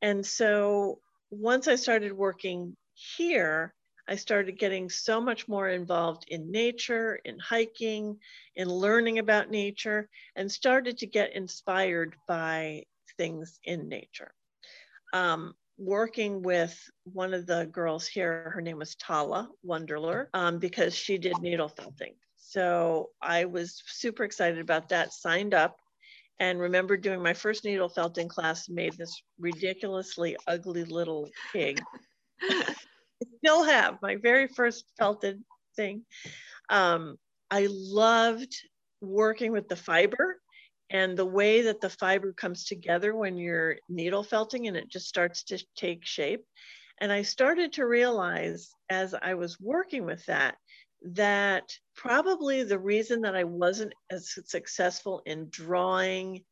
And 0.02 0.24
so 0.24 1.00
once 1.30 1.68
I 1.68 1.76
started 1.76 2.12
working 2.12 2.76
here, 2.94 3.74
I 4.08 4.16
started 4.16 4.58
getting 4.58 4.88
so 4.88 5.20
much 5.20 5.48
more 5.48 5.68
involved 5.68 6.26
in 6.28 6.50
nature, 6.50 7.18
in 7.24 7.38
hiking, 7.38 8.18
in 8.54 8.68
learning 8.68 9.18
about 9.18 9.50
nature, 9.50 10.08
and 10.36 10.50
started 10.50 10.98
to 10.98 11.06
get 11.06 11.34
inspired 11.34 12.14
by 12.28 12.84
things 13.16 13.58
in 13.64 13.88
nature. 13.88 14.32
Um, 15.12 15.54
working 15.78 16.42
with 16.42 16.78
one 17.04 17.34
of 17.34 17.46
the 17.46 17.66
girls 17.66 18.06
here, 18.06 18.50
her 18.54 18.60
name 18.60 18.78
was 18.78 18.94
Tala 18.94 19.48
Wunderler, 19.64 20.26
um, 20.34 20.58
because 20.58 20.94
she 20.94 21.18
did 21.18 21.38
needle 21.40 21.68
felting. 21.68 22.14
So 22.36 23.10
I 23.20 23.44
was 23.44 23.82
super 23.86 24.24
excited 24.24 24.60
about 24.60 24.88
that, 24.90 25.12
signed 25.12 25.52
up, 25.52 25.78
and 26.38 26.60
remember 26.60 26.96
doing 26.96 27.22
my 27.22 27.34
first 27.34 27.64
needle 27.64 27.88
felting 27.88 28.28
class, 28.28 28.68
made 28.68 28.92
this 28.96 29.22
ridiculously 29.38 30.36
ugly 30.46 30.84
little 30.84 31.28
pig. 31.52 31.82
still 33.38 33.64
have 33.64 33.98
my 34.02 34.16
very 34.16 34.46
first 34.48 34.84
felted 34.98 35.42
thing. 35.76 36.04
Um, 36.70 37.16
I 37.50 37.68
loved 37.70 38.54
working 39.00 39.52
with 39.52 39.68
the 39.68 39.76
fiber 39.76 40.40
and 40.90 41.16
the 41.16 41.26
way 41.26 41.62
that 41.62 41.80
the 41.80 41.90
fiber 41.90 42.32
comes 42.32 42.64
together 42.64 43.14
when 43.14 43.36
you're 43.36 43.76
needle 43.88 44.22
felting 44.22 44.68
and 44.68 44.76
it 44.76 44.88
just 44.88 45.08
starts 45.08 45.44
to 45.44 45.64
take 45.76 46.04
shape. 46.04 46.44
And 46.98 47.12
I 47.12 47.22
started 47.22 47.74
to 47.74 47.86
realize 47.86 48.70
as 48.88 49.14
I 49.20 49.34
was 49.34 49.60
working 49.60 50.04
with 50.04 50.24
that, 50.26 50.56
that 51.02 51.64
probably 51.94 52.62
the 52.62 52.78
reason 52.78 53.20
that 53.22 53.36
I 53.36 53.44
wasn't 53.44 53.92
as 54.10 54.34
successful 54.46 55.22
in 55.26 55.48
drawing 55.50 56.42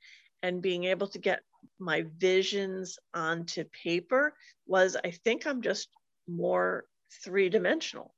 and 0.43 0.61
being 0.61 0.85
able 0.85 1.09
to 1.09 1.19
get 1.19 1.41
my 1.79 2.05
visions 2.19 2.99
onto 3.15 3.65
paper 3.65 4.35
was 4.67 4.97
I 5.03 5.11
think 5.11 5.47
I'm 5.47 5.63
just 5.63 5.89
more 6.29 6.85
three 7.23 7.49
dimensional. 7.49 8.15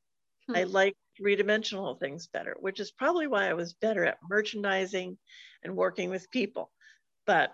Hmm. 0.49 0.57
I 0.57 0.63
like 0.65 0.97
three 1.17 1.37
dimensional 1.37 1.95
things 1.95 2.27
better, 2.27 2.57
which 2.61 2.81
is 2.81 2.91
probably 2.91 3.27
why 3.27 3.49
I 3.49 3.55
was 3.55 3.75
better 3.75 4.05
at 4.05 4.19
merchandising 4.29 5.17
and 5.63 5.77
working 5.77 6.11
with 6.11 6.31
people. 6.31 6.71
But 7.27 7.53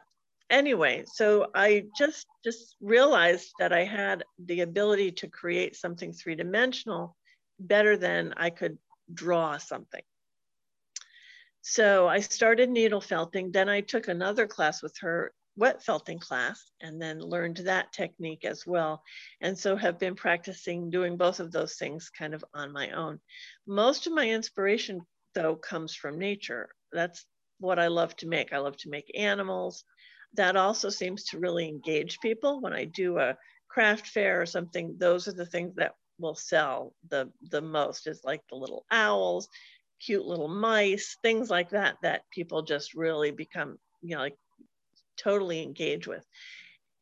anyway, 0.51 1.05
so 1.07 1.51
I 1.55 1.85
just 1.97 2.27
just 2.45 2.77
realized 2.81 3.53
that 3.59 3.73
I 3.73 3.85
had 3.85 4.25
the 4.45 4.61
ability 4.61 5.13
to 5.13 5.29
create 5.29 5.77
something 5.77 6.13
three 6.13 6.35
dimensional 6.35 7.17
better 7.59 7.97
than 7.97 8.35
I 8.37 8.51
could 8.51 8.79
draw 9.13 9.57
something. 9.59 10.03
So 11.63 12.09
I 12.09 12.21
started 12.21 12.69
needle 12.71 13.01
felting. 13.01 13.53
Then 13.53 13.69
I 13.69 13.81
took 13.81 14.09
another 14.09 14.47
class 14.47 14.83
with 14.83 14.97
her, 15.01 15.33
wet 15.57 15.83
felting 15.83 16.19
class, 16.19 16.71
and 16.81 17.01
then 17.01 17.21
learned 17.21 17.59
that 17.59 17.93
technique 17.93 18.45
as 18.45 18.67
well. 18.67 19.03
And 19.41 19.59
so 19.59 19.77
have 19.77 19.99
been 19.99 20.15
practicing 20.15 20.91
doing 20.91 21.17
both 21.17 21.41
of 21.41 21.53
those 21.53 21.75
things 21.75 22.11
kind 22.11 22.35
of 22.35 22.45
on 22.55 22.73
my 22.73 22.91
own. 22.91 23.21
Most 23.67 24.07
of 24.07 24.13
my 24.13 24.29
inspiration, 24.29 25.01
though, 25.35 25.57
comes 25.57 25.95
from 25.95 26.19
nature. 26.19 26.69
That's 26.93 27.27
what 27.59 27.79
I 27.79 27.89
love 27.89 28.17
to 28.17 28.29
make. 28.29 28.53
I 28.53 28.59
love 28.59 28.77
to 28.79 28.91
make 28.91 29.11
animals. 29.17 29.85
That 30.35 30.57
also 30.57 30.89
seems 30.89 31.25
to 31.25 31.39
really 31.39 31.69
engage 31.69 32.21
people. 32.21 32.61
When 32.61 32.73
I 32.73 32.85
do 32.85 33.19
a 33.19 33.37
craft 33.69 34.07
fair 34.09 34.41
or 34.41 34.47
something, 34.47 34.97
those 34.99 35.29
are 35.29 35.33
the 35.33 35.47
things 35.47 35.75
that 35.77 35.95
will 36.19 36.35
sell 36.35 36.95
the 37.11 37.31
the 37.51 37.61
most 37.61 38.07
is 38.07 38.21
like 38.25 38.41
the 38.49 38.55
little 38.55 38.85
owls 38.91 39.49
cute 40.01 40.25
little 40.25 40.49
mice 40.49 41.17
things 41.23 41.51
like 41.51 41.71
that 41.71 41.97
that 42.03 42.23
people 42.31 42.63
just 42.63 42.95
really 42.95 43.31
become 43.31 43.77
you 44.03 44.15
know 44.15 44.23
like 44.23 44.37
totally 45.17 45.63
engage 45.63 46.07
with 46.07 46.25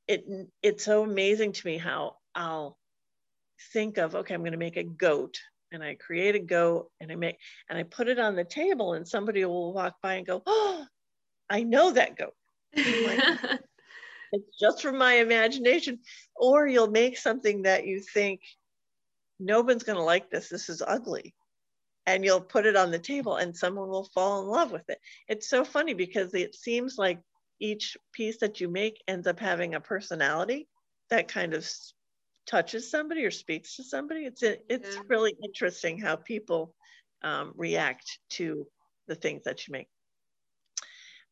it 0.08 0.24
it's 0.62 0.84
so 0.84 1.02
amazing 1.02 1.52
to 1.52 1.66
me 1.66 1.78
how 1.78 2.16
i'll 2.34 2.76
think 3.72 3.98
of 3.98 4.14
okay 4.14 4.34
i'm 4.34 4.40
going 4.40 4.52
to 4.52 4.58
make 4.58 4.76
a 4.76 4.84
goat 4.84 5.38
and 5.72 5.82
i 5.82 5.94
create 5.94 6.34
a 6.34 6.40
goat 6.40 6.90
and 7.00 7.12
i 7.12 7.14
make 7.14 7.36
and 7.68 7.78
i 7.78 7.82
put 7.82 8.08
it 8.08 8.18
on 8.18 8.34
the 8.34 8.44
table 8.44 8.94
and 8.94 9.06
somebody 9.06 9.44
will 9.44 9.72
walk 9.72 9.94
by 10.02 10.14
and 10.14 10.26
go 10.26 10.42
oh 10.46 10.84
i 11.48 11.62
know 11.62 11.92
that 11.92 12.16
goat 12.16 12.34
like, 12.76 13.20
it's 14.32 14.58
just 14.58 14.82
from 14.82 14.98
my 14.98 15.14
imagination 15.14 15.98
or 16.36 16.66
you'll 16.66 16.90
make 16.90 17.18
something 17.18 17.62
that 17.62 17.86
you 17.86 18.00
think 18.00 18.40
no 19.38 19.62
one's 19.62 19.82
going 19.82 19.96
to 19.96 20.04
like 20.04 20.30
this. 20.30 20.48
This 20.48 20.68
is 20.68 20.82
ugly. 20.86 21.34
And 22.06 22.24
you'll 22.24 22.40
put 22.40 22.66
it 22.66 22.76
on 22.76 22.90
the 22.90 22.98
table 22.98 23.36
and 23.36 23.56
someone 23.56 23.88
will 23.88 24.08
fall 24.14 24.42
in 24.42 24.48
love 24.48 24.72
with 24.72 24.88
it. 24.88 24.98
It's 25.28 25.48
so 25.48 25.64
funny 25.64 25.94
because 25.94 26.34
it 26.34 26.54
seems 26.54 26.96
like 26.98 27.20
each 27.60 27.96
piece 28.12 28.38
that 28.38 28.60
you 28.60 28.68
make 28.68 29.02
ends 29.06 29.26
up 29.26 29.38
having 29.38 29.74
a 29.74 29.80
personality 29.80 30.68
that 31.10 31.28
kind 31.28 31.54
of 31.54 31.68
touches 32.46 32.90
somebody 32.90 33.24
or 33.24 33.30
speaks 33.30 33.76
to 33.76 33.84
somebody. 33.84 34.24
It's 34.24 34.42
it's 34.42 34.96
yeah. 34.96 35.02
really 35.08 35.34
interesting 35.42 35.98
how 35.98 36.16
people 36.16 36.74
um, 37.22 37.52
react 37.56 38.18
to 38.30 38.66
the 39.06 39.14
things 39.14 39.44
that 39.44 39.66
you 39.66 39.72
make. 39.72 39.88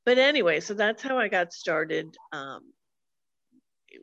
But 0.05 0.19
anyway, 0.19 0.61
so 0.61 0.75
that's 0.75 1.03
how 1.03 1.19
I 1.19 1.29
got 1.29 1.53
started. 1.53 2.17
Um, 2.33 2.61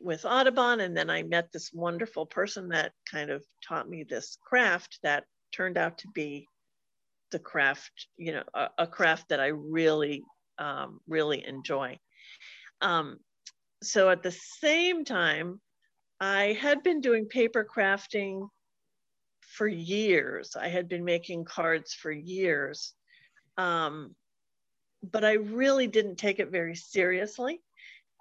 with 0.02 0.24
Audubon. 0.24 0.80
And 0.80 0.96
then 0.96 1.10
I 1.10 1.22
met 1.22 1.52
this 1.52 1.72
wonderful 1.72 2.26
person 2.26 2.68
that 2.68 2.92
kind 3.10 3.30
of 3.30 3.44
taught 3.66 3.88
me 3.88 4.04
this 4.04 4.38
craft 4.44 4.98
that 5.02 5.24
turned 5.52 5.78
out 5.78 5.98
to 5.98 6.08
be 6.14 6.46
the 7.32 7.38
craft, 7.38 7.90
you 8.16 8.32
know, 8.32 8.42
a, 8.54 8.68
a 8.78 8.86
craft 8.86 9.28
that 9.30 9.40
I 9.40 9.48
really, 9.48 10.22
um, 10.58 11.00
really 11.08 11.46
enjoy. 11.46 11.98
Um, 12.80 13.18
so 13.82 14.10
at 14.10 14.22
the 14.22 14.32
same 14.32 15.04
time, 15.04 15.60
I 16.20 16.56
had 16.60 16.82
been 16.82 17.00
doing 17.00 17.26
paper 17.26 17.64
crafting 17.64 18.48
for 19.40 19.68
years. 19.68 20.56
I 20.56 20.68
had 20.68 20.88
been 20.88 21.04
making 21.04 21.44
cards 21.44 21.92
for 21.94 22.10
years. 22.10 22.94
Um, 23.58 24.14
but 25.02 25.24
I 25.24 25.34
really 25.34 25.86
didn't 25.86 26.16
take 26.16 26.40
it 26.40 26.50
very 26.50 26.74
seriously 26.74 27.60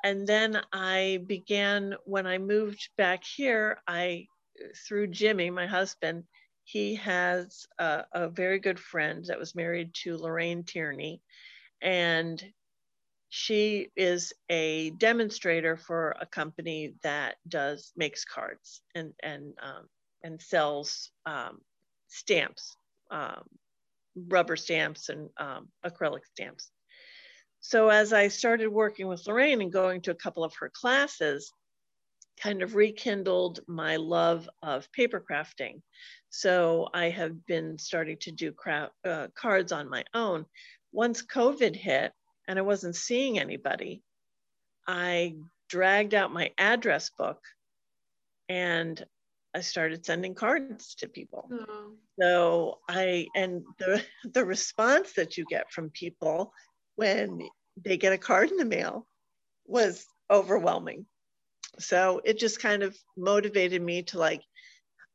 and 0.05 0.27
then 0.27 0.61
I 0.71 1.23
began 1.25 1.95
when 2.05 2.27
I 2.27 2.37
moved 2.37 2.89
back 2.95 3.23
here. 3.23 3.79
I 3.87 4.27
through 4.87 5.07
Jimmy, 5.07 5.49
my 5.49 5.65
husband, 5.65 6.25
he 6.63 6.93
has 6.95 7.65
a, 7.79 8.03
a 8.11 8.29
very 8.29 8.59
good 8.59 8.79
friend 8.79 9.25
that 9.27 9.39
was 9.39 9.55
married 9.55 9.95
to 10.03 10.15
Lorraine 10.15 10.63
Tierney, 10.63 11.21
and 11.81 12.41
she 13.29 13.89
is 13.95 14.33
a 14.49 14.91
demonstrator 14.91 15.77
for 15.77 16.15
a 16.21 16.25
company 16.25 16.93
that 17.03 17.35
does 17.47 17.91
makes 17.95 18.23
cards 18.23 18.81
and 18.93 19.13
and 19.23 19.53
um, 19.61 19.87
and 20.23 20.41
sells 20.41 21.11
um, 21.25 21.59
stamps, 22.07 22.75
um, 23.11 23.43
rubber 24.15 24.55
stamps 24.55 25.09
and 25.09 25.29
um, 25.37 25.67
acrylic 25.85 26.25
stamps. 26.25 26.71
So 27.59 27.89
as 27.89 28.13
I 28.13 28.27
started 28.27 28.67
working 28.67 29.07
with 29.07 29.25
Lorraine 29.27 29.61
and 29.61 29.71
going 29.71 30.01
to 30.01 30.11
a 30.11 30.15
couple 30.15 30.43
of 30.43 30.53
her 30.59 30.71
classes, 30.73 31.51
kind 32.41 32.61
of 32.61 32.75
rekindled 32.75 33.59
my 33.67 33.95
love 33.95 34.49
of 34.61 34.91
paper 34.91 35.23
crafting. 35.27 35.81
So 36.29 36.89
I 36.93 37.09
have 37.09 37.45
been 37.45 37.77
starting 37.77 38.17
to 38.21 38.31
do 38.31 38.51
craft, 38.51 38.93
uh, 39.05 39.27
cards 39.35 39.71
on 39.71 39.89
my 39.89 40.03
own. 40.13 40.45
Once 40.91 41.23
COVID 41.23 41.75
hit 41.75 42.11
and 42.47 42.59
I 42.59 42.61
wasn't 42.61 42.95
seeing 42.95 43.39
anybody, 43.39 44.01
I 44.87 45.35
dragged 45.69 46.13
out 46.13 46.33
my 46.33 46.51
address 46.57 47.09
book 47.17 47.39
and 48.49 49.03
I 49.55 49.61
started 49.61 50.05
sending 50.05 50.35
cards 50.35 50.95
to 50.95 51.07
people. 51.07 51.49
Oh. 51.51 51.93
So 52.19 52.79
I 52.89 53.27
and 53.35 53.63
the 53.79 54.03
the 54.33 54.45
response 54.45 55.13
that 55.13 55.37
you 55.37 55.45
get 55.49 55.71
from 55.71 55.89
people 55.89 56.53
when 56.95 57.41
they 57.83 57.97
get 57.97 58.13
a 58.13 58.17
card 58.17 58.51
in 58.51 58.57
the 58.57 58.65
mail 58.65 59.07
was 59.65 60.05
overwhelming. 60.29 61.05
So 61.79 62.21
it 62.23 62.39
just 62.39 62.61
kind 62.61 62.83
of 62.83 62.97
motivated 63.17 63.81
me 63.81 64.03
to 64.03 64.19
like, 64.19 64.41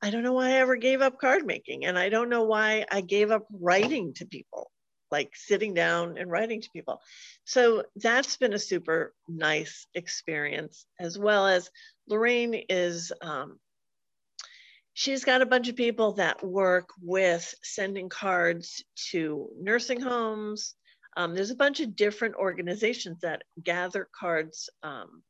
I 0.02 0.10
don't 0.10 0.22
know 0.22 0.34
why 0.34 0.48
I 0.48 0.54
ever 0.54 0.76
gave 0.76 1.00
up 1.00 1.18
card 1.18 1.46
making. 1.46 1.84
And 1.84 1.98
I 1.98 2.08
don't 2.08 2.28
know 2.28 2.42
why 2.42 2.84
I 2.90 3.00
gave 3.00 3.30
up 3.30 3.46
writing 3.50 4.12
to 4.14 4.26
people, 4.26 4.70
like 5.10 5.30
sitting 5.34 5.74
down 5.74 6.18
and 6.18 6.30
writing 6.30 6.60
to 6.60 6.70
people. 6.72 7.00
So 7.44 7.84
that's 7.96 8.36
been 8.36 8.52
a 8.52 8.58
super 8.58 9.14
nice 9.28 9.86
experience, 9.94 10.86
as 10.98 11.18
well 11.18 11.46
as 11.46 11.70
Lorraine 12.08 12.54
is, 12.68 13.12
um, 13.20 13.58
she's 14.94 15.24
got 15.24 15.42
a 15.42 15.46
bunch 15.46 15.68
of 15.68 15.76
people 15.76 16.12
that 16.12 16.44
work 16.44 16.88
with 17.02 17.54
sending 17.62 18.08
cards 18.08 18.84
to 19.10 19.48
nursing 19.58 20.00
homes, 20.00 20.74
um, 21.16 21.34
there's 21.34 21.50
a 21.50 21.56
bunch 21.56 21.80
of 21.80 21.96
different 21.96 22.36
organizations 22.36 23.20
that 23.20 23.42
gather 23.62 24.08
cards 24.18 24.70
um, 24.82 25.22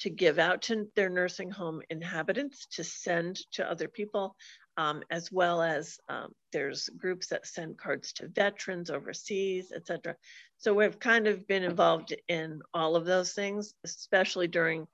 to 0.00 0.10
give 0.10 0.38
out 0.38 0.62
to 0.62 0.88
their 0.96 1.08
nursing 1.08 1.50
home 1.50 1.82
inhabitants 1.90 2.66
to 2.72 2.84
send 2.84 3.38
to 3.52 3.70
other 3.70 3.88
people, 3.88 4.34
um, 4.76 5.02
as 5.10 5.30
well 5.30 5.62
as 5.62 5.98
um, 6.08 6.32
there's 6.52 6.88
groups 6.90 7.28
that 7.28 7.46
send 7.46 7.78
cards 7.78 8.12
to 8.14 8.28
veterans 8.28 8.90
overseas, 8.90 9.72
etc. 9.74 10.16
So 10.58 10.74
we've 10.74 10.98
kind 10.98 11.26
of 11.26 11.46
been 11.46 11.62
involved 11.62 12.14
in 12.28 12.60
all 12.72 12.96
of 12.96 13.04
those 13.04 13.32
things, 13.32 13.74
especially 13.84 14.48
during 14.48 14.86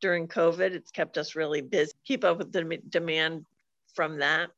during 0.00 0.28
COVID. 0.28 0.72
It's 0.72 0.90
kept 0.90 1.18
us 1.18 1.34
really 1.34 1.60
busy. 1.60 1.92
Keep 2.04 2.24
up 2.24 2.38
with 2.38 2.52
the 2.52 2.80
demand 2.88 3.46
from 3.94 4.18
that. 4.18 4.50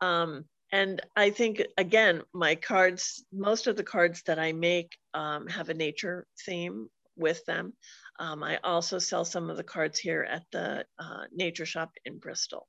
Um, 0.00 0.44
and 0.70 1.00
I 1.16 1.30
think, 1.30 1.62
again, 1.76 2.22
my 2.34 2.54
cards, 2.54 3.24
most 3.32 3.66
of 3.66 3.76
the 3.76 3.82
cards 3.82 4.22
that 4.26 4.38
I 4.38 4.52
make 4.52 4.96
um, 5.14 5.46
have 5.46 5.70
a 5.70 5.74
nature 5.74 6.26
theme 6.44 6.88
with 7.16 7.44
them. 7.46 7.72
Um, 8.18 8.42
I 8.42 8.58
also 8.62 8.98
sell 8.98 9.24
some 9.24 9.48
of 9.48 9.56
the 9.56 9.64
cards 9.64 9.98
here 9.98 10.26
at 10.28 10.44
the 10.52 10.84
uh, 10.98 11.24
nature 11.32 11.66
shop 11.66 11.92
in 12.04 12.18
Bristol. 12.18 12.66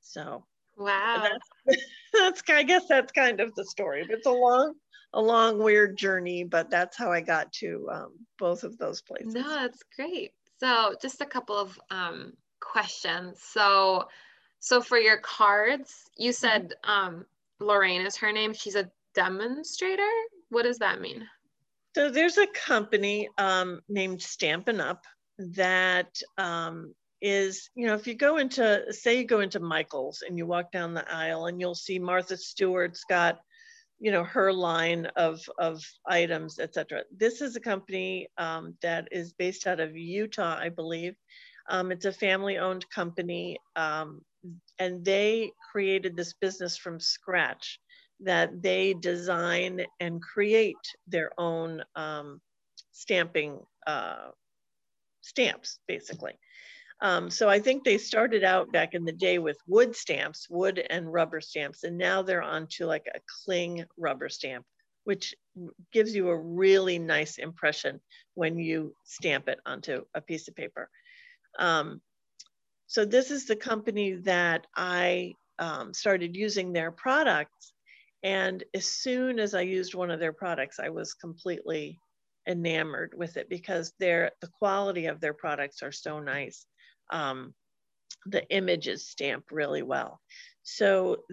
So, 0.00 0.44
wow. 0.76 1.28
That's, 1.66 1.82
that's, 2.12 2.42
I 2.48 2.62
guess 2.62 2.86
that's 2.88 3.12
kind 3.12 3.40
of 3.40 3.54
the 3.54 3.64
story. 3.64 4.06
It's 4.08 4.26
a 4.26 4.30
long, 4.30 4.74
a 5.12 5.20
long, 5.20 5.58
weird 5.58 5.96
journey, 5.96 6.44
but 6.44 6.70
that's 6.70 6.96
how 6.96 7.12
I 7.12 7.20
got 7.20 7.52
to 7.54 7.88
um, 7.92 8.12
both 8.38 8.64
of 8.64 8.78
those 8.78 9.02
places. 9.02 9.34
No, 9.34 9.48
that's 9.48 9.82
great. 9.96 10.32
So, 10.58 10.94
just 11.00 11.20
a 11.20 11.26
couple 11.26 11.56
of 11.56 11.78
um, 11.90 12.34
questions. 12.60 13.42
So, 13.42 14.08
so 14.60 14.80
for 14.80 14.98
your 14.98 15.18
cards, 15.18 16.10
you 16.16 16.30
mm-hmm. 16.30 16.34
said 16.34 16.74
um, 16.84 17.26
Lorraine 17.60 18.02
is 18.02 18.16
her 18.16 18.32
name. 18.32 18.54
She's 18.54 18.76
a 18.76 18.90
demonstrator. 19.14 20.08
What 20.50 20.62
does 20.62 20.78
that 20.78 21.00
mean? 21.00 21.26
So 21.94 22.10
there's 22.10 22.38
a 22.38 22.46
company 22.46 23.28
um, 23.38 23.80
named 23.88 24.22
Stampin' 24.22 24.80
Up 24.80 25.04
that 25.38 26.20
um, 26.38 26.94
is, 27.22 27.70
you 27.76 27.86
know, 27.86 27.94
if 27.94 28.06
you 28.06 28.14
go 28.14 28.36
into, 28.38 28.84
say 28.92 29.16
you 29.16 29.24
go 29.24 29.40
into 29.40 29.60
Michael's 29.60 30.22
and 30.26 30.36
you 30.36 30.44
walk 30.44 30.72
down 30.72 30.92
the 30.92 31.10
aisle 31.10 31.46
and 31.46 31.60
you'll 31.60 31.74
see 31.74 31.98
Martha 31.98 32.36
Stewart's 32.36 33.04
got, 33.08 33.40
you 34.00 34.10
know, 34.10 34.24
her 34.24 34.52
line 34.52 35.06
of, 35.16 35.40
of 35.58 35.80
items, 36.06 36.58
etc. 36.58 37.04
This 37.16 37.40
is 37.40 37.54
a 37.54 37.60
company 37.60 38.28
um, 38.38 38.74
that 38.82 39.06
is 39.12 39.32
based 39.34 39.68
out 39.68 39.78
of 39.78 39.96
Utah, 39.96 40.58
I 40.58 40.68
believe. 40.68 41.14
Um, 41.70 41.92
it's 41.92 42.06
a 42.06 42.12
family 42.12 42.58
owned 42.58 42.90
company, 42.90 43.56
um, 43.76 44.20
and 44.80 45.04
they 45.04 45.52
created 45.70 46.16
this 46.16 46.34
business 46.40 46.76
from 46.76 46.98
scratch 46.98 47.78
that 48.18 48.62
they 48.62 48.94
design 48.94 49.84
and 50.00 50.20
create 50.20 50.74
their 51.06 51.30
own 51.38 51.84
um, 51.94 52.40
stamping 52.90 53.60
uh, 53.86 54.30
stamps, 55.20 55.78
basically. 55.86 56.32
Um, 57.02 57.30
so 57.30 57.48
I 57.48 57.58
think 57.58 57.82
they 57.82 57.98
started 57.98 58.44
out 58.44 58.70
back 58.70 58.94
in 58.94 59.04
the 59.04 59.12
day 59.12 59.40
with 59.40 59.58
wood 59.66 59.96
stamps, 59.96 60.46
wood 60.48 60.86
and 60.88 61.12
rubber 61.12 61.40
stamps, 61.40 61.82
and 61.82 61.98
now 61.98 62.22
they're 62.22 62.42
on 62.42 62.68
to 62.76 62.86
like 62.86 63.08
a 63.12 63.18
cling 63.44 63.84
rubber 63.98 64.28
stamp, 64.28 64.64
which 65.02 65.34
gives 65.92 66.14
you 66.14 66.28
a 66.28 66.38
really 66.38 67.00
nice 67.00 67.38
impression 67.38 68.00
when 68.34 68.56
you 68.56 68.94
stamp 69.04 69.48
it 69.48 69.58
onto 69.66 70.04
a 70.14 70.20
piece 70.20 70.46
of 70.46 70.54
paper. 70.54 70.88
Um, 71.58 72.00
so 72.86 73.04
this 73.04 73.32
is 73.32 73.46
the 73.46 73.56
company 73.56 74.12
that 74.22 74.68
I 74.76 75.32
um, 75.58 75.92
started 75.92 76.36
using 76.36 76.72
their 76.72 76.92
products. 76.92 77.72
And 78.22 78.62
as 78.74 78.86
soon 78.86 79.40
as 79.40 79.54
I 79.54 79.62
used 79.62 79.96
one 79.96 80.12
of 80.12 80.20
their 80.20 80.32
products, 80.32 80.78
I 80.78 80.90
was 80.90 81.14
completely 81.14 81.98
enamored 82.46 83.12
with 83.16 83.36
it 83.36 83.48
because 83.48 83.92
the 83.98 84.30
quality 84.60 85.06
of 85.06 85.20
their 85.20 85.34
products 85.34 85.82
are 85.82 85.90
so 85.90 86.20
nice 86.20 86.64
um, 87.10 87.54
the 88.26 88.48
images 88.50 89.06
stamp 89.06 89.46
really 89.50 89.82
well. 89.82 90.20
So 90.62 91.24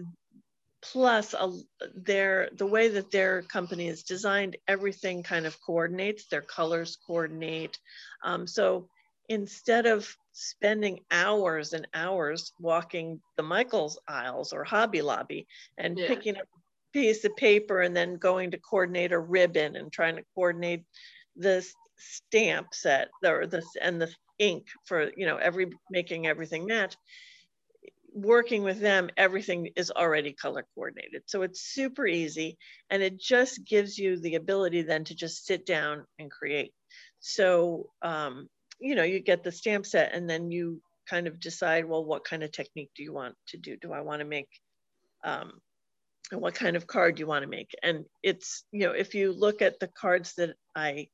plus 0.82 1.34
a, 1.34 1.52
their 1.94 2.48
the 2.56 2.66
way 2.66 2.88
that 2.88 3.10
their 3.10 3.42
company 3.42 3.88
is 3.88 4.02
designed, 4.02 4.56
everything 4.66 5.22
kind 5.22 5.46
of 5.46 5.60
coordinates. 5.60 6.26
Their 6.26 6.42
colors 6.42 6.98
coordinate. 7.06 7.78
Um, 8.24 8.46
so 8.46 8.88
instead 9.28 9.86
of 9.86 10.16
spending 10.32 11.00
hours 11.10 11.72
and 11.72 11.86
hours 11.94 12.52
walking 12.58 13.20
the 13.36 13.42
Michaels 13.42 13.98
aisles 14.08 14.52
or 14.52 14.64
Hobby 14.64 15.02
Lobby 15.02 15.46
and 15.78 15.98
yeah. 15.98 16.08
picking 16.08 16.36
up 16.36 16.42
a 16.42 16.92
piece 16.92 17.24
of 17.24 17.36
paper 17.36 17.82
and 17.82 17.96
then 17.96 18.16
going 18.16 18.50
to 18.50 18.58
coordinate 18.58 19.12
a 19.12 19.18
ribbon 19.18 19.76
and 19.76 19.92
trying 19.92 20.16
to 20.16 20.24
coordinate 20.34 20.84
this 21.36 21.74
stamp 21.96 22.68
set 22.72 23.08
or 23.24 23.46
this 23.46 23.66
and 23.80 24.00
the 24.00 24.10
ink 24.40 24.66
for 24.84 25.10
you 25.16 25.26
know 25.26 25.36
every 25.36 25.70
making 25.90 26.26
everything 26.26 26.66
match. 26.66 26.96
Working 28.12 28.64
with 28.64 28.80
them 28.80 29.10
everything 29.16 29.70
is 29.76 29.92
already 29.92 30.32
color 30.32 30.66
coordinated. 30.74 31.22
So 31.26 31.42
it's 31.42 31.60
super 31.60 32.06
easy 32.06 32.58
and 32.90 33.02
it 33.02 33.20
just 33.20 33.64
gives 33.64 33.96
you 33.96 34.18
the 34.18 34.34
ability 34.34 34.82
then 34.82 35.04
to 35.04 35.14
just 35.14 35.46
sit 35.46 35.64
down 35.64 36.04
and 36.18 36.30
create. 36.30 36.72
So 37.20 37.90
um, 38.02 38.48
you 38.80 38.96
know 38.96 39.04
you 39.04 39.20
get 39.20 39.44
the 39.44 39.52
stamp 39.52 39.86
set 39.86 40.12
and 40.12 40.28
then 40.28 40.50
you 40.50 40.80
kind 41.08 41.26
of 41.26 41.38
decide 41.38 41.84
well 41.84 42.04
what 42.04 42.24
kind 42.24 42.42
of 42.42 42.50
technique 42.50 42.90
do 42.96 43.04
you 43.04 43.12
want 43.12 43.36
to 43.48 43.58
do? 43.58 43.76
Do 43.76 43.92
i 43.92 44.00
want 44.00 44.20
to 44.20 44.26
make 44.26 44.48
um, 45.22 45.52
what 46.32 46.54
kind 46.54 46.76
of 46.76 46.86
card 46.86 47.16
do 47.16 47.20
you 47.20 47.26
want 47.26 47.42
to 47.42 47.48
make? 47.48 47.70
And 47.82 48.04
it's 48.22 48.64
you 48.72 48.86
know 48.86 48.92
if 48.92 49.14
you 49.14 49.32
look 49.32 49.62
at 49.62 49.78
the 49.78 49.88
cards 49.88 50.34
that 50.36 50.56
i 50.74 51.08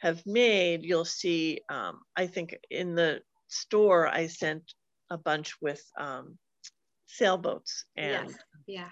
have 0.00 0.24
made, 0.26 0.84
you'll 0.84 1.04
see, 1.04 1.60
um, 1.68 2.00
I 2.16 2.26
think 2.26 2.56
in 2.70 2.94
the 2.94 3.20
store, 3.48 4.06
I 4.08 4.26
sent 4.26 4.62
a 5.10 5.18
bunch 5.18 5.54
with 5.60 5.82
um, 5.98 6.38
sailboats 7.06 7.84
and 7.96 8.30
yes. 8.30 8.38
yeah. 8.66 8.88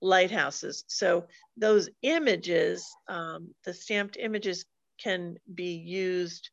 lighthouses. 0.00 0.84
So 0.88 1.26
those 1.56 1.88
images, 2.02 2.86
um, 3.08 3.54
the 3.64 3.72
stamped 3.72 4.16
images 4.18 4.64
can 5.02 5.36
be 5.54 5.74
used 5.74 6.50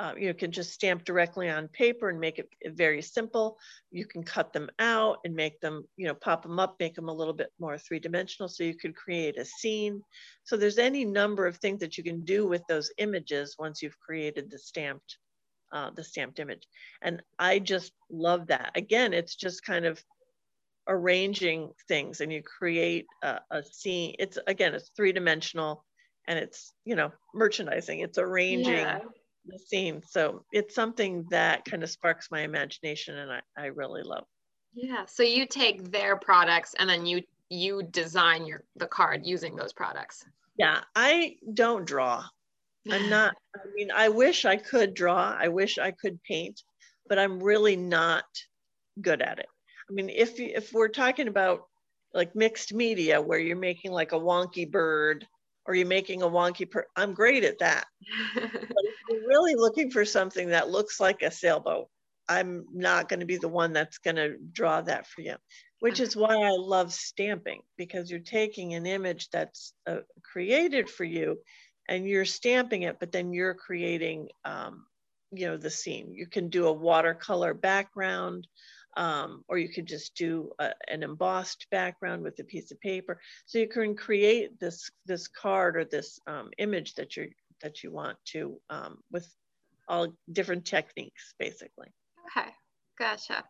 uh, 0.00 0.12
you 0.16 0.28
know, 0.28 0.34
can 0.34 0.52
just 0.52 0.72
stamp 0.72 1.04
directly 1.04 1.50
on 1.50 1.66
paper 1.68 2.08
and 2.08 2.20
make 2.20 2.38
it 2.38 2.48
very 2.76 3.02
simple. 3.02 3.58
You 3.90 4.06
can 4.06 4.22
cut 4.22 4.52
them 4.52 4.70
out 4.78 5.18
and 5.24 5.34
make 5.34 5.60
them, 5.60 5.84
you 5.96 6.06
know, 6.06 6.14
pop 6.14 6.42
them 6.42 6.60
up, 6.60 6.76
make 6.78 6.94
them 6.94 7.08
a 7.08 7.12
little 7.12 7.34
bit 7.34 7.50
more 7.58 7.76
three 7.76 7.98
dimensional. 7.98 8.48
So 8.48 8.62
you 8.62 8.74
could 8.74 8.94
create 8.94 9.38
a 9.38 9.44
scene. 9.44 10.02
So 10.44 10.56
there's 10.56 10.78
any 10.78 11.04
number 11.04 11.46
of 11.46 11.56
things 11.56 11.80
that 11.80 11.98
you 11.98 12.04
can 12.04 12.24
do 12.24 12.46
with 12.46 12.62
those 12.68 12.92
images 12.98 13.56
once 13.58 13.82
you've 13.82 13.98
created 13.98 14.50
the 14.50 14.58
stamped, 14.58 15.18
uh, 15.72 15.90
the 15.90 16.04
stamped 16.04 16.38
image. 16.38 16.68
And 17.02 17.20
I 17.40 17.58
just 17.58 17.92
love 18.08 18.46
that. 18.48 18.70
Again, 18.76 19.12
it's 19.12 19.34
just 19.34 19.64
kind 19.64 19.84
of 19.84 20.00
arranging 20.86 21.70
things 21.88 22.20
and 22.20 22.32
you 22.32 22.42
create 22.42 23.06
a, 23.24 23.40
a 23.50 23.64
scene. 23.64 24.14
It's 24.20 24.38
again, 24.46 24.74
it's 24.74 24.92
three 24.96 25.10
dimensional 25.10 25.84
and 26.28 26.38
it's, 26.38 26.72
you 26.84 26.94
know, 26.94 27.10
merchandising. 27.34 27.98
It's 27.98 28.18
arranging. 28.18 28.74
Yeah 28.74 29.00
the 29.48 29.58
scene. 29.58 30.02
So 30.06 30.44
it's 30.52 30.74
something 30.74 31.26
that 31.30 31.64
kind 31.64 31.82
of 31.82 31.90
sparks 31.90 32.30
my 32.30 32.42
imagination 32.42 33.18
and 33.18 33.32
I, 33.32 33.40
I 33.56 33.66
really 33.66 34.02
love. 34.02 34.24
Yeah. 34.74 35.04
So 35.06 35.22
you 35.22 35.46
take 35.46 35.90
their 35.90 36.16
products 36.16 36.74
and 36.78 36.88
then 36.88 37.06
you 37.06 37.22
you 37.50 37.82
design 37.82 38.46
your 38.46 38.64
the 38.76 38.86
card 38.86 39.24
using 39.24 39.56
those 39.56 39.72
products. 39.72 40.24
Yeah, 40.58 40.80
I 40.94 41.36
don't 41.54 41.86
draw. 41.86 42.24
I'm 42.90 43.08
not 43.10 43.34
I 43.56 43.60
mean, 43.74 43.90
I 43.90 44.08
wish 44.08 44.44
I 44.44 44.56
could 44.56 44.94
draw. 44.94 45.36
I 45.38 45.48
wish 45.48 45.78
I 45.78 45.90
could 45.90 46.22
paint, 46.22 46.62
but 47.08 47.18
I'm 47.18 47.42
really 47.42 47.76
not 47.76 48.24
good 49.00 49.22
at 49.22 49.38
it. 49.38 49.46
I 49.90 49.92
mean, 49.92 50.10
if 50.10 50.38
if 50.38 50.72
we're 50.72 50.88
talking 50.88 51.28
about 51.28 51.62
like 52.14 52.34
mixed 52.34 52.74
media 52.74 53.20
where 53.20 53.38
you're 53.38 53.56
making 53.56 53.92
like 53.92 54.12
a 54.12 54.18
wonky 54.18 54.70
bird 54.70 55.26
or 55.66 55.74
you're 55.74 55.86
making 55.86 56.22
a 56.22 56.26
wonky 56.26 56.68
per 56.68 56.86
I'm 56.96 57.14
great 57.14 57.44
at 57.44 57.58
that. 57.58 57.86
you're 59.08 59.26
really 59.26 59.54
looking 59.54 59.90
for 59.90 60.04
something 60.04 60.48
that 60.48 60.70
looks 60.70 61.00
like 61.00 61.22
a 61.22 61.30
sailboat, 61.30 61.88
I'm 62.28 62.66
not 62.72 63.08
going 63.08 63.20
to 63.20 63.26
be 63.26 63.38
the 63.38 63.48
one 63.48 63.72
that's 63.72 63.98
going 63.98 64.16
to 64.16 64.36
draw 64.52 64.82
that 64.82 65.06
for 65.06 65.22
you, 65.22 65.36
which 65.80 66.00
is 66.00 66.16
why 66.16 66.36
I 66.36 66.50
love 66.50 66.92
stamping 66.92 67.62
because 67.76 68.10
you're 68.10 68.20
taking 68.20 68.74
an 68.74 68.86
image 68.86 69.30
that's 69.30 69.72
uh, 69.86 69.98
created 70.22 70.90
for 70.90 71.04
you 71.04 71.38
and 71.88 72.06
you're 72.06 72.26
stamping 72.26 72.82
it, 72.82 73.00
but 73.00 73.12
then 73.12 73.32
you're 73.32 73.54
creating, 73.54 74.28
um, 74.44 74.84
you 75.32 75.46
know, 75.46 75.56
the 75.56 75.70
scene. 75.70 76.12
You 76.12 76.26
can 76.26 76.48
do 76.50 76.66
a 76.66 76.72
watercolor 76.72 77.54
background 77.54 78.46
um, 78.98 79.44
or 79.48 79.58
you 79.58 79.68
could 79.68 79.86
just 79.86 80.14
do 80.16 80.50
a, 80.58 80.72
an 80.88 81.02
embossed 81.02 81.66
background 81.70 82.22
with 82.22 82.38
a 82.40 82.44
piece 82.44 82.72
of 82.72 82.80
paper. 82.80 83.20
So 83.46 83.58
you 83.58 83.68
can 83.68 83.94
create 83.94 84.58
this 84.58 84.90
this 85.06 85.28
card 85.28 85.76
or 85.76 85.84
this 85.84 86.18
um, 86.26 86.50
image 86.58 86.94
that 86.94 87.16
you 87.16 87.30
that 87.62 87.82
you 87.82 87.92
want 87.92 88.16
to 88.26 88.60
um, 88.70 88.98
with 89.10 89.28
all 89.88 90.14
different 90.32 90.64
techniques, 90.64 91.34
basically. 91.38 91.88
Okay, 92.26 92.48
gotcha. 92.98 93.42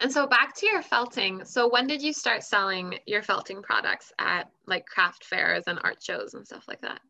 And 0.00 0.12
so 0.12 0.26
back 0.26 0.54
to 0.56 0.66
your 0.66 0.82
felting. 0.82 1.44
So 1.44 1.68
when 1.68 1.86
did 1.86 2.02
you 2.02 2.12
start 2.12 2.42
selling 2.42 2.98
your 3.06 3.22
felting 3.22 3.62
products 3.62 4.12
at 4.18 4.50
like 4.66 4.86
craft 4.86 5.24
fairs 5.24 5.64
and 5.66 5.78
art 5.82 6.02
shows 6.02 6.34
and 6.34 6.46
stuff 6.46 6.64
like 6.68 6.80
that? 6.82 7.00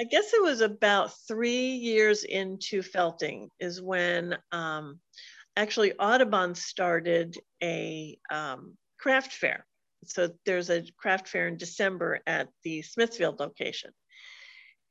I 0.00 0.04
guess 0.04 0.32
it 0.32 0.42
was 0.42 0.60
about 0.60 1.16
three 1.28 1.68
years 1.68 2.24
into 2.24 2.82
felting 2.82 3.48
is 3.60 3.80
when 3.80 4.36
um, 4.50 4.98
actually 5.56 5.92
Audubon 5.94 6.54
started 6.54 7.38
a 7.62 8.18
um, 8.30 8.76
craft 8.98 9.32
fair. 9.32 9.64
So 10.06 10.30
there's 10.44 10.68
a 10.68 10.84
craft 10.96 11.28
fair 11.28 11.46
in 11.46 11.56
December 11.56 12.20
at 12.26 12.48
the 12.64 12.82
Smithfield 12.82 13.38
location. 13.38 13.92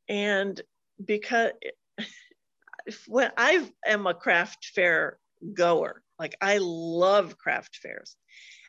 And 0.08 0.60
because 1.03 1.51
when 3.08 3.32
I 3.38 3.67
am 3.86 4.08
a 4.08 4.13
craft 4.13 4.71
fair 4.75 5.17
goer, 5.53 6.01
like 6.19 6.36
I 6.41 6.60
love 6.62 7.38
craft 7.38 7.77
fairs. 7.77 8.15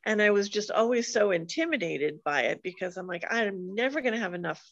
And 0.07 0.21
I 0.21 0.31
was 0.31 0.49
just 0.49 0.71
always 0.71 1.13
so 1.13 1.31
intimidated 1.31 2.23
by 2.25 2.43
it 2.43 2.63
because 2.63 2.97
I'm 2.97 3.07
like, 3.07 3.25
I'm 3.31 3.75
never 3.75 4.03
going 4.03 4.13
to 4.13 4.21
have 4.21 4.35
enough 4.35 4.63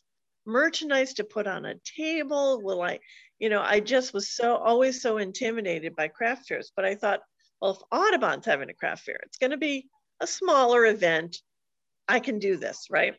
merchandise 0.45 1.15
to 1.15 1.25
put 1.25 1.47
on 1.47 1.65
a 1.65 1.77
table. 1.97 2.61
Will 2.63 2.83
I, 2.83 3.01
you 3.39 3.49
know, 3.49 3.63
I 3.63 3.81
just 3.81 4.13
was 4.13 4.31
so 4.31 4.57
always 4.57 5.01
so 5.01 5.17
intimidated 5.17 5.97
by 5.97 6.09
craft 6.09 6.49
fairs. 6.49 6.73
But 6.75 6.85
I 6.85 6.97
thought, 6.97 7.21
well, 7.61 7.73
if 7.73 7.79
Audubon's 7.91 8.45
having 8.45 8.69
a 8.69 8.75
craft 8.75 9.05
fair, 9.05 9.21
it's 9.25 9.39
going 9.39 9.53
to 9.53 9.57
be 9.57 9.89
a 10.21 10.27
smaller 10.27 10.85
event. 10.85 11.39
I 12.09 12.21
can 12.21 12.39
do 12.39 12.57
this, 12.57 12.89
right? 12.91 13.15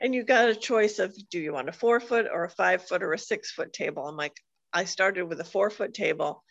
And 0.00 0.14
you 0.14 0.22
got 0.22 0.48
a 0.48 0.54
choice 0.54 0.98
of 0.98 1.16
do 1.30 1.40
you 1.40 1.52
want 1.52 1.68
a 1.68 1.72
four 1.72 2.00
foot 2.00 2.26
or 2.32 2.44
a 2.44 2.50
five 2.50 2.86
foot 2.86 3.02
or 3.02 3.12
a 3.12 3.18
six 3.18 3.50
foot 3.50 3.72
table? 3.72 4.06
I'm 4.06 4.16
like, 4.16 4.36
I 4.72 4.84
started 4.84 5.24
with 5.24 5.40
a 5.40 5.44
four 5.44 5.70
foot 5.70 5.94
table. 5.94 6.42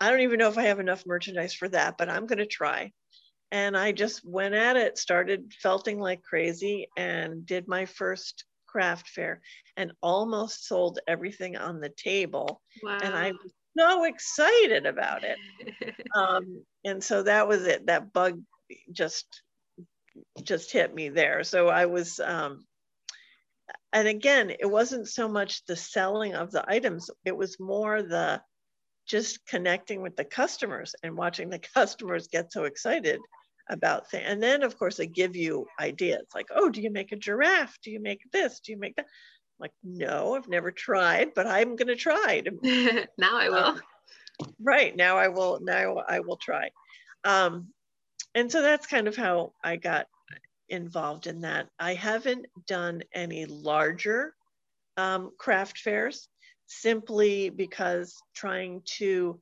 I 0.00 0.10
don't 0.10 0.20
even 0.20 0.38
know 0.38 0.48
if 0.48 0.58
I 0.58 0.64
have 0.64 0.80
enough 0.80 1.06
merchandise 1.06 1.54
for 1.54 1.68
that, 1.70 1.96
but 1.96 2.10
I'm 2.10 2.26
going 2.26 2.38
to 2.38 2.46
try. 2.46 2.92
And 3.50 3.76
I 3.76 3.92
just 3.92 4.24
went 4.24 4.54
at 4.54 4.76
it, 4.76 4.98
started 4.98 5.52
felting 5.62 5.98
like 5.98 6.22
crazy, 6.22 6.88
and 6.96 7.46
did 7.46 7.68
my 7.68 7.86
first 7.86 8.44
craft 8.66 9.08
fair 9.08 9.40
and 9.76 9.92
almost 10.02 10.66
sold 10.66 10.98
everything 11.08 11.56
on 11.56 11.80
the 11.80 11.92
table. 11.96 12.60
Wow. 12.82 12.98
And 13.02 13.14
I 13.14 13.30
was 13.32 13.52
so 13.78 14.04
excited 14.04 14.84
about 14.84 15.22
it. 15.24 15.38
um, 16.14 16.62
and 16.84 17.02
so 17.02 17.22
that 17.22 17.48
was 17.48 17.66
it. 17.66 17.86
That 17.86 18.12
bug 18.12 18.42
just 18.92 19.42
just 20.42 20.72
hit 20.72 20.94
me 20.94 21.08
there. 21.08 21.44
So 21.44 21.68
I 21.68 21.86
was 21.86 22.20
um, 22.20 22.64
and 23.92 24.08
again, 24.08 24.50
it 24.50 24.70
wasn't 24.70 25.08
so 25.08 25.28
much 25.28 25.64
the 25.64 25.76
selling 25.76 26.34
of 26.34 26.50
the 26.50 26.64
items, 26.70 27.10
it 27.24 27.36
was 27.36 27.58
more 27.58 28.02
the 28.02 28.42
just 29.06 29.46
connecting 29.46 30.02
with 30.02 30.16
the 30.16 30.24
customers 30.24 30.94
and 31.02 31.16
watching 31.16 31.48
the 31.48 31.58
customers 31.74 32.28
get 32.28 32.52
so 32.52 32.64
excited 32.64 33.20
about 33.68 34.10
things. 34.10 34.24
And 34.26 34.42
then, 34.42 34.62
of 34.62 34.78
course, 34.78 34.96
they 34.96 35.06
give 35.06 35.36
you 35.36 35.66
ideas 35.80 36.26
like, 36.34 36.48
oh, 36.54 36.68
do 36.68 36.80
you 36.80 36.90
make 36.90 37.12
a 37.12 37.16
giraffe? 37.16 37.78
Do 37.82 37.90
you 37.90 38.00
make 38.00 38.20
this? 38.32 38.60
Do 38.60 38.72
you 38.72 38.78
make 38.78 38.96
that? 38.96 39.06
I'm 39.06 39.60
like, 39.60 39.72
no, 39.82 40.34
I've 40.34 40.48
never 40.48 40.70
tried, 40.70 41.32
but 41.34 41.46
I'm 41.46 41.76
going 41.76 41.88
to 41.88 41.96
try. 41.96 42.42
now 43.18 43.38
I 43.38 43.48
will. 43.48 43.56
Um, 43.56 43.80
right 44.60 44.94
now, 44.94 45.16
I 45.16 45.28
will. 45.28 45.60
Now 45.62 46.02
I 46.06 46.20
will 46.20 46.36
try. 46.36 46.70
Um, 47.24 47.68
and 48.34 48.52
so 48.52 48.60
that's 48.60 48.86
kind 48.86 49.08
of 49.08 49.16
how 49.16 49.52
I 49.64 49.76
got 49.76 50.06
involved 50.68 51.26
in 51.26 51.40
that. 51.42 51.68
I 51.78 51.94
haven't 51.94 52.46
done 52.66 53.02
any 53.14 53.46
larger 53.46 54.34
um, 54.96 55.32
craft 55.38 55.78
fairs 55.78 56.28
simply 56.66 57.50
because 57.50 58.14
trying 58.34 58.82
to, 58.98 59.40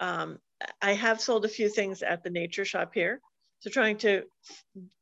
um, 0.00 0.38
I 0.80 0.92
have 0.92 1.20
sold 1.20 1.44
a 1.44 1.48
few 1.48 1.68
things 1.68 2.02
at 2.02 2.22
the 2.22 2.30
nature 2.30 2.64
shop 2.64 2.92
here. 2.94 3.20
So 3.60 3.70
trying 3.70 3.96
to 3.98 4.24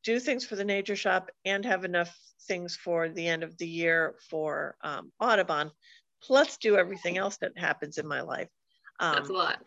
do 0.05 0.21
things 0.21 0.45
for 0.45 0.57
the 0.57 0.65
nature 0.65 0.97
shop 0.97 1.31
and 1.45 1.65
have 1.65 1.85
enough 1.85 2.17
things 2.47 2.77
for 2.77 3.09
the 3.09 3.27
end 3.27 3.43
of 3.43 3.57
the 3.59 3.67
year 3.67 4.15
for 4.31 4.77
um, 4.83 5.11
Audubon, 5.21 5.71
plus 6.23 6.57
do 6.59 6.77
everything 6.77 7.19
else 7.19 7.39
that 7.39 7.57
happens 7.57 7.99
in 7.99 8.07
my 8.07 8.21
life. 8.21 8.49
Um, 9.01 9.15
That's 9.17 9.29
a 9.29 9.33
lot. 9.33 9.59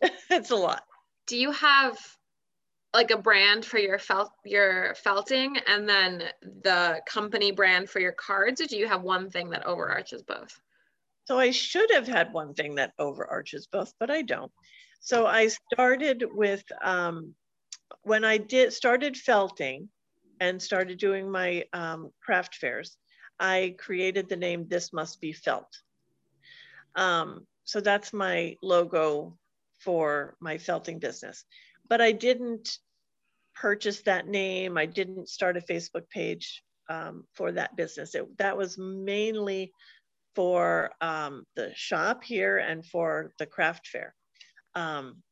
it's 0.30 0.50
a 0.50 0.56
lot. 0.56 0.84
Do 1.26 1.36
you 1.36 1.50
have 1.50 1.98
like 2.94 3.10
a 3.10 3.18
brand 3.18 3.64
for 3.64 3.78
your 3.78 3.98
felt 3.98 4.32
your 4.44 4.94
felting 4.94 5.58
and 5.66 5.88
then 5.88 6.22
the 6.62 7.00
company 7.06 7.50
brand 7.50 7.90
for 7.90 7.98
your 7.98 8.12
cards 8.12 8.60
or 8.60 8.66
do 8.66 8.76
you 8.76 8.86
have 8.86 9.02
one 9.02 9.28
thing 9.28 9.50
that 9.50 9.66
overarches 9.66 10.22
both? 10.22 10.58
So 11.26 11.38
i 11.38 11.50
should 11.50 11.90
have 11.92 12.06
had 12.06 12.32
one 12.32 12.54
thing 12.54 12.76
that 12.76 12.92
overarches 12.98 13.66
both 13.66 13.92
but 13.98 14.10
i 14.10 14.22
don't. 14.22 14.52
So 15.00 15.26
i 15.26 15.48
started 15.48 16.24
with 16.32 16.64
um, 16.82 17.34
when 18.02 18.24
i 18.24 18.38
did 18.38 18.72
started 18.72 19.16
felting 19.16 19.88
and 20.40 20.62
started 20.62 20.98
doing 20.98 21.30
my 21.30 21.64
um, 21.72 22.10
craft 22.22 22.54
fairs 22.54 22.96
i 23.40 23.74
created 23.78 24.28
the 24.28 24.36
name 24.36 24.66
this 24.68 24.92
must 24.92 25.20
be 25.20 25.32
felt. 25.32 25.68
Um, 26.94 27.46
so 27.64 27.80
that's 27.80 28.12
my 28.12 28.56
logo 28.62 29.36
for 29.80 30.36
my 30.40 30.58
felting 30.58 30.98
business. 30.98 31.44
But 31.88 32.00
I 32.00 32.12
didn't 32.12 32.78
purchase 33.54 34.02
that 34.02 34.28
name. 34.28 34.76
I 34.76 34.86
didn't 34.86 35.28
start 35.28 35.56
a 35.56 35.60
Facebook 35.60 36.08
page 36.10 36.62
um, 36.88 37.24
for 37.34 37.52
that 37.52 37.76
business. 37.76 38.14
It, 38.14 38.26
that 38.38 38.56
was 38.56 38.78
mainly 38.78 39.72
for 40.34 40.90
um, 41.00 41.44
the 41.54 41.72
shop 41.74 42.24
here 42.24 42.58
and 42.58 42.84
for 42.84 43.32
the 43.38 43.46
craft 43.46 43.86
fair. 43.86 44.14
Um, 44.74 45.22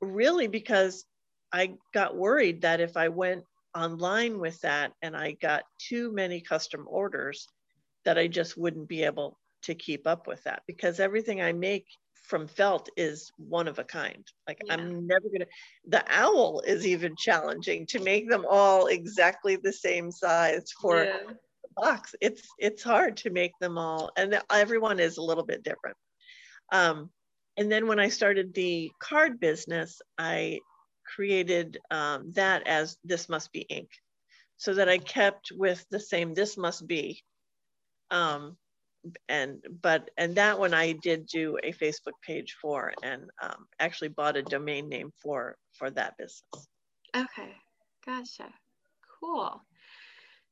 really, 0.00 0.46
because 0.46 1.04
I 1.52 1.74
got 1.92 2.16
worried 2.16 2.62
that 2.62 2.80
if 2.80 2.96
I 2.96 3.08
went 3.08 3.44
online 3.76 4.38
with 4.38 4.60
that 4.60 4.92
and 5.02 5.16
I 5.16 5.32
got 5.32 5.64
too 5.78 6.12
many 6.12 6.40
custom 6.40 6.86
orders, 6.88 7.48
that 8.04 8.18
I 8.18 8.26
just 8.28 8.56
wouldn't 8.56 8.88
be 8.88 9.02
able 9.04 9.38
to 9.62 9.74
keep 9.74 10.06
up 10.06 10.26
with 10.26 10.44
that 10.44 10.62
because 10.66 11.00
everything 11.00 11.40
I 11.40 11.52
make 11.52 11.86
from 12.24 12.46
felt 12.46 12.88
is 12.96 13.30
one 13.36 13.68
of 13.68 13.78
a 13.78 13.84
kind. 13.84 14.26
Like 14.48 14.58
yeah. 14.64 14.74
I'm 14.74 15.06
never 15.06 15.28
gonna. 15.30 15.46
The 15.86 16.04
owl 16.08 16.60
is 16.60 16.86
even 16.86 17.14
challenging 17.16 17.86
to 17.86 18.00
make 18.00 18.28
them 18.28 18.46
all 18.48 18.86
exactly 18.86 19.56
the 19.56 19.72
same 19.72 20.10
size 20.10 20.64
for 20.80 21.04
yeah. 21.04 21.18
the 21.26 21.36
box. 21.76 22.14
It's 22.20 22.42
it's 22.58 22.82
hard 22.82 23.16
to 23.18 23.30
make 23.30 23.52
them 23.60 23.78
all, 23.78 24.10
and 24.16 24.40
everyone 24.50 25.00
is 25.00 25.18
a 25.18 25.22
little 25.22 25.44
bit 25.44 25.62
different. 25.62 25.96
Um, 26.72 27.10
and 27.56 27.70
then 27.70 27.86
when 27.86 28.00
I 28.00 28.08
started 28.08 28.54
the 28.54 28.90
card 29.00 29.38
business, 29.38 30.00
I 30.18 30.60
created 31.14 31.78
um, 31.90 32.32
that 32.32 32.66
as 32.66 32.96
this 33.04 33.28
must 33.28 33.52
be 33.52 33.60
ink, 33.60 33.90
so 34.56 34.74
that 34.74 34.88
I 34.88 34.96
kept 34.98 35.52
with 35.54 35.84
the 35.90 36.00
same 36.00 36.32
this 36.32 36.56
must 36.56 36.86
be. 36.86 37.22
Um, 38.10 38.56
and 39.28 39.62
but 39.82 40.10
and 40.16 40.34
that 40.36 40.58
one 40.58 40.74
I 40.74 40.92
did 40.92 41.26
do 41.26 41.58
a 41.62 41.72
Facebook 41.72 42.14
page 42.26 42.56
for 42.60 42.92
and 43.02 43.24
um, 43.42 43.66
actually 43.78 44.08
bought 44.08 44.36
a 44.36 44.42
domain 44.42 44.88
name 44.88 45.10
for 45.22 45.56
for 45.72 45.90
that 45.90 46.16
business. 46.18 46.68
Okay, 47.16 47.52
gotcha. 48.04 48.52
Cool. 49.20 49.60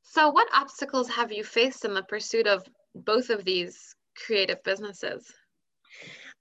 So, 0.03 0.29
what 0.29 0.47
obstacles 0.53 1.09
have 1.09 1.31
you 1.31 1.43
faced 1.43 1.85
in 1.85 1.93
the 1.93 2.03
pursuit 2.03 2.47
of 2.47 2.65
both 2.93 3.29
of 3.29 3.43
these 3.43 3.95
creative 4.15 4.61
businesses? 4.63 5.31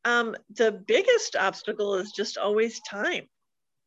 Um, 0.05 0.37
the 0.57 0.73
biggest 0.73 1.37
obstacle 1.37 1.95
is 1.95 2.13
just 2.13 2.37
always 2.37 2.81
time. 2.81 3.29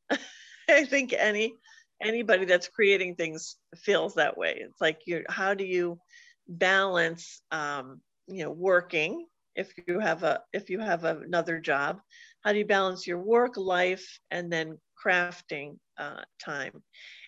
I 0.70 0.86
think 0.86 1.14
any 1.14 1.54
anybody 2.02 2.46
that's 2.46 2.68
creating 2.68 3.16
things 3.16 3.58
feels 3.78 4.16
that 4.16 4.38
way. 4.38 4.58
It's 4.62 4.82
like 4.82 5.00
you 5.06 5.24
how 5.30 5.54
do 5.54 5.66
you 5.66 6.00
balance 6.48 7.42
um, 7.52 8.02
you 8.28 8.44
know 8.44 8.52
working 8.52 9.26
if 9.56 9.74
you 9.88 10.00
have 10.00 10.24
a 10.24 10.42
if 10.54 10.70
you 10.70 10.80
have 10.80 11.04
another 11.04 11.60
job 11.60 12.00
how 12.44 12.52
do 12.52 12.60
you 12.60 12.66
balance 12.66 13.08
your 13.08 13.20
work 13.20 13.58
life 13.58 14.20
and 14.30 14.54
then 14.54 14.78
crafting 15.04 15.78
uh, 15.98 16.22
time? 16.40 16.84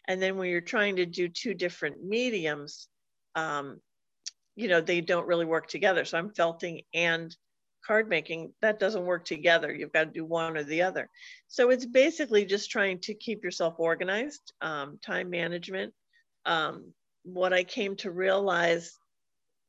And 0.07 0.21
then 0.21 0.37
when 0.37 0.49
you're 0.49 0.61
trying 0.61 0.97
to 0.97 1.05
do 1.05 1.27
two 1.27 1.53
different 1.53 2.03
mediums 2.03 2.87
um, 3.35 3.79
you 4.55 4.67
know 4.67 4.81
they 4.81 5.01
don't 5.01 5.27
really 5.27 5.45
work 5.45 5.67
together. 5.67 6.05
So 6.05 6.17
i'm 6.17 6.33
felting 6.33 6.81
and 6.93 7.35
card 7.85 8.09
making 8.09 8.53
that 8.61 8.79
doesn't 8.79 9.05
work 9.05 9.25
together. 9.25 9.73
You've 9.73 9.93
got 9.93 10.05
to 10.05 10.11
do 10.11 10.25
one 10.25 10.57
or 10.57 10.63
the 10.63 10.81
other. 10.81 11.09
So 11.47 11.69
it's 11.69 11.85
basically 11.85 12.45
just 12.45 12.69
trying 12.69 12.99
to 13.01 13.13
keep 13.13 13.43
yourself 13.43 13.75
organized 13.77 14.53
um, 14.61 14.99
time 15.03 15.29
management. 15.29 15.93
Um, 16.45 16.93
what 17.23 17.51
i 17.51 17.63
came 17.63 17.95
to 17.97 18.09
realize 18.09 18.97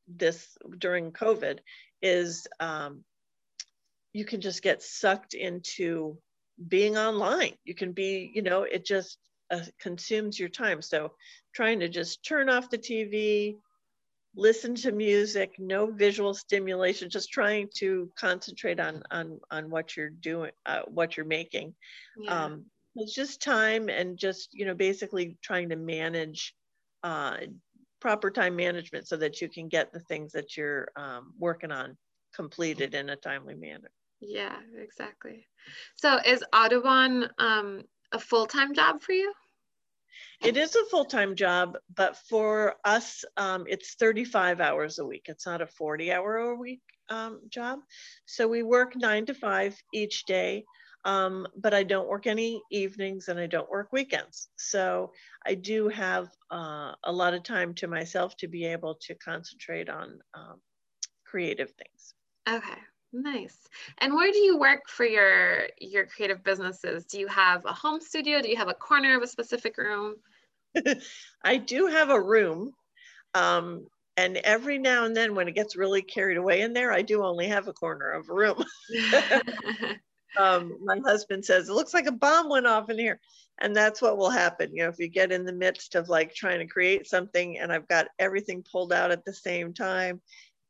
this 0.08 0.56
during 0.78 1.12
COVID 1.12 1.58
is 2.02 2.46
um, 2.60 3.04
you 4.12 4.24
can 4.24 4.40
just 4.40 4.62
get 4.62 4.82
sucked 4.82 5.34
into 5.34 6.18
being 6.66 6.96
online. 6.96 7.54
You 7.64 7.74
can 7.74 7.92
be, 7.92 8.30
you 8.34 8.42
know, 8.42 8.62
it 8.62 8.84
just 8.84 9.18
uh, 9.50 9.60
consumes 9.80 10.38
your 10.38 10.48
time. 10.48 10.82
So 10.82 11.12
trying 11.54 11.80
to 11.80 11.88
just 11.88 12.24
turn 12.24 12.48
off 12.48 12.70
the 12.70 12.78
TV, 12.78 13.56
listen 14.34 14.74
to 14.76 14.92
music, 14.92 15.54
no 15.58 15.86
visual 15.86 16.34
stimulation, 16.34 17.10
just 17.10 17.30
trying 17.30 17.68
to 17.76 18.10
concentrate 18.18 18.80
on 18.80 19.02
on 19.10 19.40
on 19.50 19.70
what 19.70 19.96
you're 19.96 20.10
doing, 20.10 20.52
uh, 20.66 20.82
what 20.86 21.16
you're 21.16 21.26
making. 21.26 21.74
Yeah. 22.18 22.44
Um, 22.44 22.64
it's 22.96 23.14
just 23.14 23.40
time 23.40 23.88
and 23.88 24.18
just 24.18 24.48
you 24.52 24.66
know 24.66 24.74
basically 24.74 25.36
trying 25.42 25.68
to 25.68 25.76
manage 25.76 26.54
uh, 27.02 27.36
proper 28.00 28.30
time 28.30 28.56
management 28.56 29.08
so 29.08 29.16
that 29.16 29.40
you 29.40 29.48
can 29.48 29.68
get 29.68 29.92
the 29.92 30.00
things 30.00 30.32
that 30.32 30.56
you're 30.56 30.88
um, 30.96 31.32
working 31.38 31.72
on 31.72 31.96
completed 32.34 32.94
in 32.94 33.10
a 33.10 33.16
timely 33.16 33.54
manner. 33.54 33.90
Yeah, 34.20 34.56
exactly. 34.76 35.46
So 35.96 36.18
is 36.24 36.44
Audubon 36.52 37.28
um, 37.38 37.84
a 38.12 38.18
full-time 38.18 38.74
job 38.74 39.00
for 39.00 39.12
you? 39.12 39.32
It 40.42 40.56
is 40.56 40.76
a 40.76 40.84
full-time 40.86 41.34
job, 41.34 41.76
but 41.94 42.16
for 42.28 42.76
us, 42.84 43.24
um, 43.36 43.64
it's 43.68 43.94
35 43.94 44.60
hours 44.60 44.98
a 44.98 45.04
week. 45.04 45.26
It's 45.26 45.46
not 45.46 45.60
a 45.60 45.66
40 45.66 46.12
hour 46.12 46.36
a 46.36 46.54
week 46.54 46.80
um, 47.08 47.40
job. 47.48 47.80
So 48.26 48.46
we 48.46 48.62
work 48.62 48.94
nine 48.96 49.26
to 49.26 49.34
five 49.34 49.76
each 49.92 50.24
day. 50.24 50.64
Um, 51.08 51.46
but 51.56 51.72
I 51.72 51.84
don't 51.84 52.06
work 52.06 52.26
any 52.26 52.60
evenings 52.70 53.28
and 53.28 53.40
I 53.40 53.46
don't 53.46 53.70
work 53.70 53.94
weekends. 53.94 54.50
So 54.58 55.10
I 55.46 55.54
do 55.54 55.88
have 55.88 56.28
uh, 56.50 56.92
a 57.04 57.10
lot 57.10 57.32
of 57.32 57.42
time 57.42 57.72
to 57.76 57.88
myself 57.88 58.36
to 58.36 58.46
be 58.46 58.66
able 58.66 58.94
to 59.06 59.14
concentrate 59.14 59.88
on 59.88 60.18
um, 60.34 60.60
creative 61.24 61.70
things. 61.70 62.14
Okay, 62.46 62.78
nice. 63.14 63.56
And 64.02 64.12
where 64.12 64.30
do 64.30 64.38
you 64.38 64.58
work 64.58 64.82
for 64.86 65.06
your 65.06 65.62
your 65.78 66.04
creative 66.04 66.44
businesses? 66.44 67.06
Do 67.06 67.18
you 67.18 67.28
have 67.28 67.64
a 67.64 67.72
home 67.72 68.02
studio? 68.02 68.42
Do 68.42 68.50
you 68.50 68.56
have 68.56 68.68
a 68.68 68.74
corner 68.74 69.16
of 69.16 69.22
a 69.22 69.26
specific 69.26 69.78
room? 69.78 70.16
I 71.42 71.56
do 71.56 71.86
have 71.86 72.10
a 72.10 72.20
room. 72.20 72.72
Um, 73.32 73.86
and 74.18 74.36
every 74.38 74.76
now 74.76 75.06
and 75.06 75.16
then 75.16 75.34
when 75.34 75.48
it 75.48 75.54
gets 75.54 75.74
really 75.74 76.02
carried 76.02 76.36
away 76.36 76.60
in 76.60 76.74
there, 76.74 76.92
I 76.92 77.00
do 77.00 77.24
only 77.24 77.46
have 77.48 77.66
a 77.66 77.72
corner 77.72 78.10
of 78.10 78.28
a 78.28 78.34
room. 78.34 78.62
um, 80.36 80.78
my 80.84 80.98
husband 81.04 81.44
says 81.44 81.68
it 81.68 81.72
looks 81.72 81.94
like 81.94 82.06
a 82.06 82.12
bomb 82.12 82.48
went 82.48 82.66
off 82.66 82.90
in 82.90 82.98
here. 82.98 83.20
And 83.60 83.74
that's 83.74 84.00
what 84.00 84.16
will 84.16 84.30
happen 84.30 84.70
you 84.72 84.84
know 84.84 84.88
if 84.88 85.00
you 85.00 85.08
get 85.08 85.32
in 85.32 85.44
the 85.44 85.52
midst 85.52 85.96
of 85.96 86.08
like 86.08 86.32
trying 86.32 86.60
to 86.60 86.66
create 86.66 87.08
something 87.08 87.58
and 87.58 87.72
i've 87.72 87.88
got 87.88 88.06
everything 88.20 88.62
pulled 88.70 88.92
out 88.92 89.10
at 89.10 89.24
the 89.24 89.34
same 89.34 89.74
time 89.74 90.20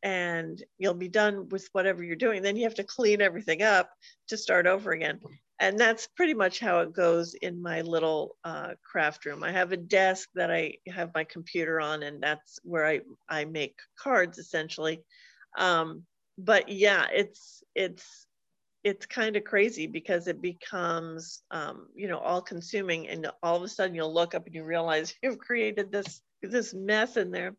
and 0.03 0.63
you'll 0.79 0.95
be 0.95 1.09
done 1.09 1.49
with 1.49 1.69
whatever 1.73 2.03
you're 2.03 2.17
doing 2.17 2.43
then 2.43 2.57
you 2.57 2.65
have 2.65 2.75
to 2.75 2.85
clean 2.85 3.21
everything 3.21 3.63
up 3.63 3.91
to 4.29 4.37
start 4.37 4.67
over 4.67 4.93
again. 4.93 5.21
And 5.61 5.79
that's 5.79 6.07
pretty 6.17 6.35
much 6.35 6.61
how 6.61 6.81
it 6.81 6.93
goes 6.93 7.35
in 7.35 7.61
my 7.61 7.81
little 7.81 8.37
uh, 8.45 8.75
craft 8.85 9.25
room. 9.25 9.43
I 9.43 9.51
have 9.51 9.73
a 9.73 9.77
desk 9.77 10.29
that 10.37 10.53
i 10.53 10.75
have 10.87 11.11
my 11.15 11.25
computer 11.25 11.81
on 11.81 12.05
and 12.05 12.23
that's 12.23 12.61
where 12.63 12.87
i 12.87 13.01
i 13.29 13.45
make 13.45 13.77
cards 13.99 14.39
essentially. 14.39 15.03
Um, 15.57 16.05
but 16.41 16.69
yeah 16.69 17.07
it's 17.13 17.65
it's 17.75 18.28
it's 18.85 19.07
kind 19.07 19.37
of 19.37 19.45
crazy 19.45 19.87
because 19.87 20.29
it 20.29 20.41
becomes 20.41 21.43
um, 21.51 21.89
you 21.95 22.09
know 22.09 22.19
all 22.19 22.41
consuming 22.41 23.09
and 23.09 23.31
all 23.43 23.57
of 23.57 23.63
a 23.63 23.69
sudden 23.69 23.95
you'll 23.95 24.13
look 24.13 24.35
up 24.35 24.47
and 24.47 24.55
you 24.55 24.65
realize 24.65 25.15
you've 25.23 25.39
created 25.39 25.91
this 25.91 26.21
this 26.43 26.73
mess 26.73 27.17
in 27.17 27.33
there 27.33 27.57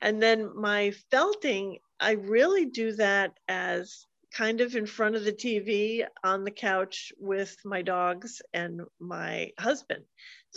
and 0.00 0.22
then 0.22 0.50
my 0.56 0.90
felting 1.10 1.76
i 2.00 2.12
really 2.12 2.64
do 2.64 2.92
that 2.92 3.32
as 3.46 4.06
kind 4.32 4.62
of 4.62 4.74
in 4.74 4.86
front 4.86 5.14
of 5.14 5.24
the 5.24 5.32
tv 5.32 6.02
on 6.24 6.42
the 6.42 6.50
couch 6.50 7.12
with 7.18 7.54
my 7.66 7.82
dogs 7.82 8.40
and 8.54 8.80
my 8.98 9.50
husband 9.58 10.02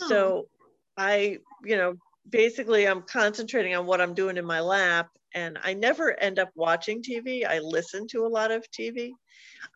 oh. 0.00 0.08
so 0.08 0.48
i 0.96 1.36
you 1.64 1.76
know 1.76 1.94
basically 2.30 2.86
i'm 2.86 3.02
concentrating 3.02 3.74
on 3.74 3.86
what 3.86 4.00
i'm 4.00 4.14
doing 4.14 4.36
in 4.36 4.44
my 4.44 4.60
lap 4.60 5.08
and 5.34 5.58
i 5.62 5.74
never 5.74 6.18
end 6.20 6.38
up 6.38 6.50
watching 6.54 7.02
tv 7.02 7.46
i 7.46 7.58
listen 7.58 8.06
to 8.06 8.26
a 8.26 8.28
lot 8.28 8.50
of 8.50 8.64
tv 8.70 9.12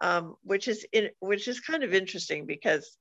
um, 0.01 0.37
which 0.43 0.69
is 0.69 0.87
in, 0.93 1.11
which 1.21 1.49
is 1.49 1.61
kind 1.61 1.83
of 1.83 1.95
interesting 1.95 2.47
because 2.47 2.97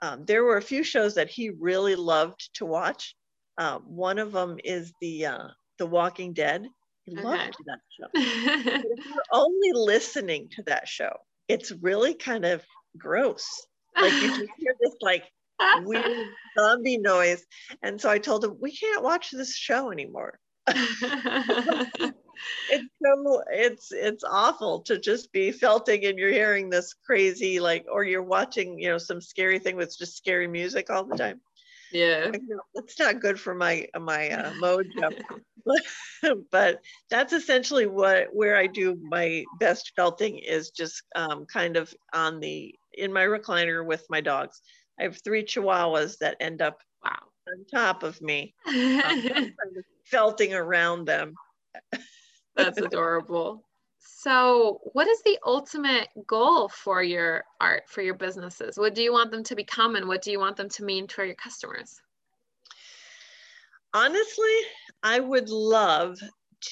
um, 0.00 0.24
there 0.24 0.44
were 0.44 0.56
a 0.56 0.62
few 0.62 0.82
shows 0.82 1.14
that 1.14 1.28
he 1.28 1.50
really 1.50 1.96
loved 1.96 2.50
to 2.54 2.66
watch. 2.66 3.14
Uh, 3.56 3.78
one 3.78 4.18
of 4.18 4.32
them 4.32 4.58
is 4.62 4.92
the 5.00 5.26
uh, 5.26 5.48
The 5.78 5.86
Walking 5.86 6.32
Dead. 6.32 6.68
He 7.04 7.14
okay. 7.14 7.22
loved 7.22 7.56
that 7.66 7.80
show. 7.90 8.06
if 8.14 9.06
you're 9.06 9.22
only 9.32 9.72
listening 9.72 10.48
to 10.52 10.62
that 10.64 10.86
show, 10.86 11.12
it's 11.48 11.72
really 11.80 12.14
kind 12.14 12.44
of 12.44 12.64
gross. 12.96 13.46
Like 13.96 14.12
you 14.12 14.28
just 14.28 14.50
hear 14.58 14.74
this 14.80 14.94
like 15.00 15.24
weird 15.82 16.28
zombie 16.58 16.98
noise. 16.98 17.44
And 17.82 18.00
so 18.00 18.10
I 18.10 18.18
told 18.18 18.44
him, 18.44 18.56
we 18.60 18.72
can't 18.74 19.02
watch 19.02 19.30
this 19.30 19.54
show 19.54 19.90
anymore. 19.90 20.38
It's 22.70 22.86
so 23.02 23.42
it's 23.50 23.92
it's 23.92 24.24
awful 24.24 24.82
to 24.82 24.98
just 24.98 25.32
be 25.32 25.50
felting 25.52 26.04
and 26.04 26.18
you're 26.18 26.30
hearing 26.30 26.70
this 26.70 26.94
crazy 27.04 27.60
like 27.60 27.86
or 27.90 28.04
you're 28.04 28.22
watching 28.22 28.78
you 28.78 28.88
know 28.90 28.98
some 28.98 29.20
scary 29.20 29.58
thing 29.58 29.76
with 29.76 29.96
just 29.98 30.16
scary 30.16 30.46
music 30.46 30.90
all 30.90 31.04
the 31.04 31.16
time. 31.16 31.40
Yeah. 31.92 32.30
It's 32.74 32.98
not 32.98 33.20
good 33.20 33.40
for 33.40 33.54
my 33.54 33.86
my 33.98 34.30
uh, 34.30 34.52
mojo. 34.54 35.20
But 36.50 36.80
that's 37.10 37.34
essentially 37.34 37.84
what 37.84 38.28
where 38.32 38.56
i 38.56 38.66
do 38.66 38.98
my 39.02 39.44
best 39.60 39.92
felting 39.94 40.38
is 40.38 40.70
just 40.70 41.02
um, 41.14 41.44
kind 41.44 41.76
of 41.76 41.92
on 42.14 42.40
the 42.40 42.74
in 42.94 43.12
my 43.12 43.24
recliner 43.24 43.84
with 43.84 44.02
my 44.08 44.22
dogs 44.22 44.62
i 44.98 45.02
have 45.04 45.18
three 45.22 45.44
chihuahuas 45.44 46.18
that 46.18 46.36
end 46.40 46.62
up 46.62 46.80
wow 47.04 47.18
on 47.48 47.64
top 47.70 48.02
of 48.02 48.20
me 48.20 48.54
um, 48.66 49.54
felting 50.04 50.54
around 50.54 51.06
them 51.06 51.34
that's 52.58 52.78
adorable. 52.78 53.64
So, 54.00 54.80
what 54.92 55.06
is 55.06 55.22
the 55.22 55.38
ultimate 55.46 56.08
goal 56.26 56.68
for 56.68 57.02
your 57.02 57.44
art, 57.60 57.84
for 57.86 58.02
your 58.02 58.14
businesses? 58.14 58.76
What 58.76 58.94
do 58.94 59.02
you 59.02 59.12
want 59.12 59.30
them 59.30 59.44
to 59.44 59.54
become 59.54 59.94
and 59.94 60.08
what 60.08 60.22
do 60.22 60.32
you 60.32 60.40
want 60.40 60.56
them 60.56 60.68
to 60.70 60.84
mean 60.84 61.06
to 61.06 61.24
your 61.24 61.36
customers? 61.36 62.00
Honestly, 63.94 64.56
I 65.02 65.20
would 65.20 65.48
love 65.48 66.18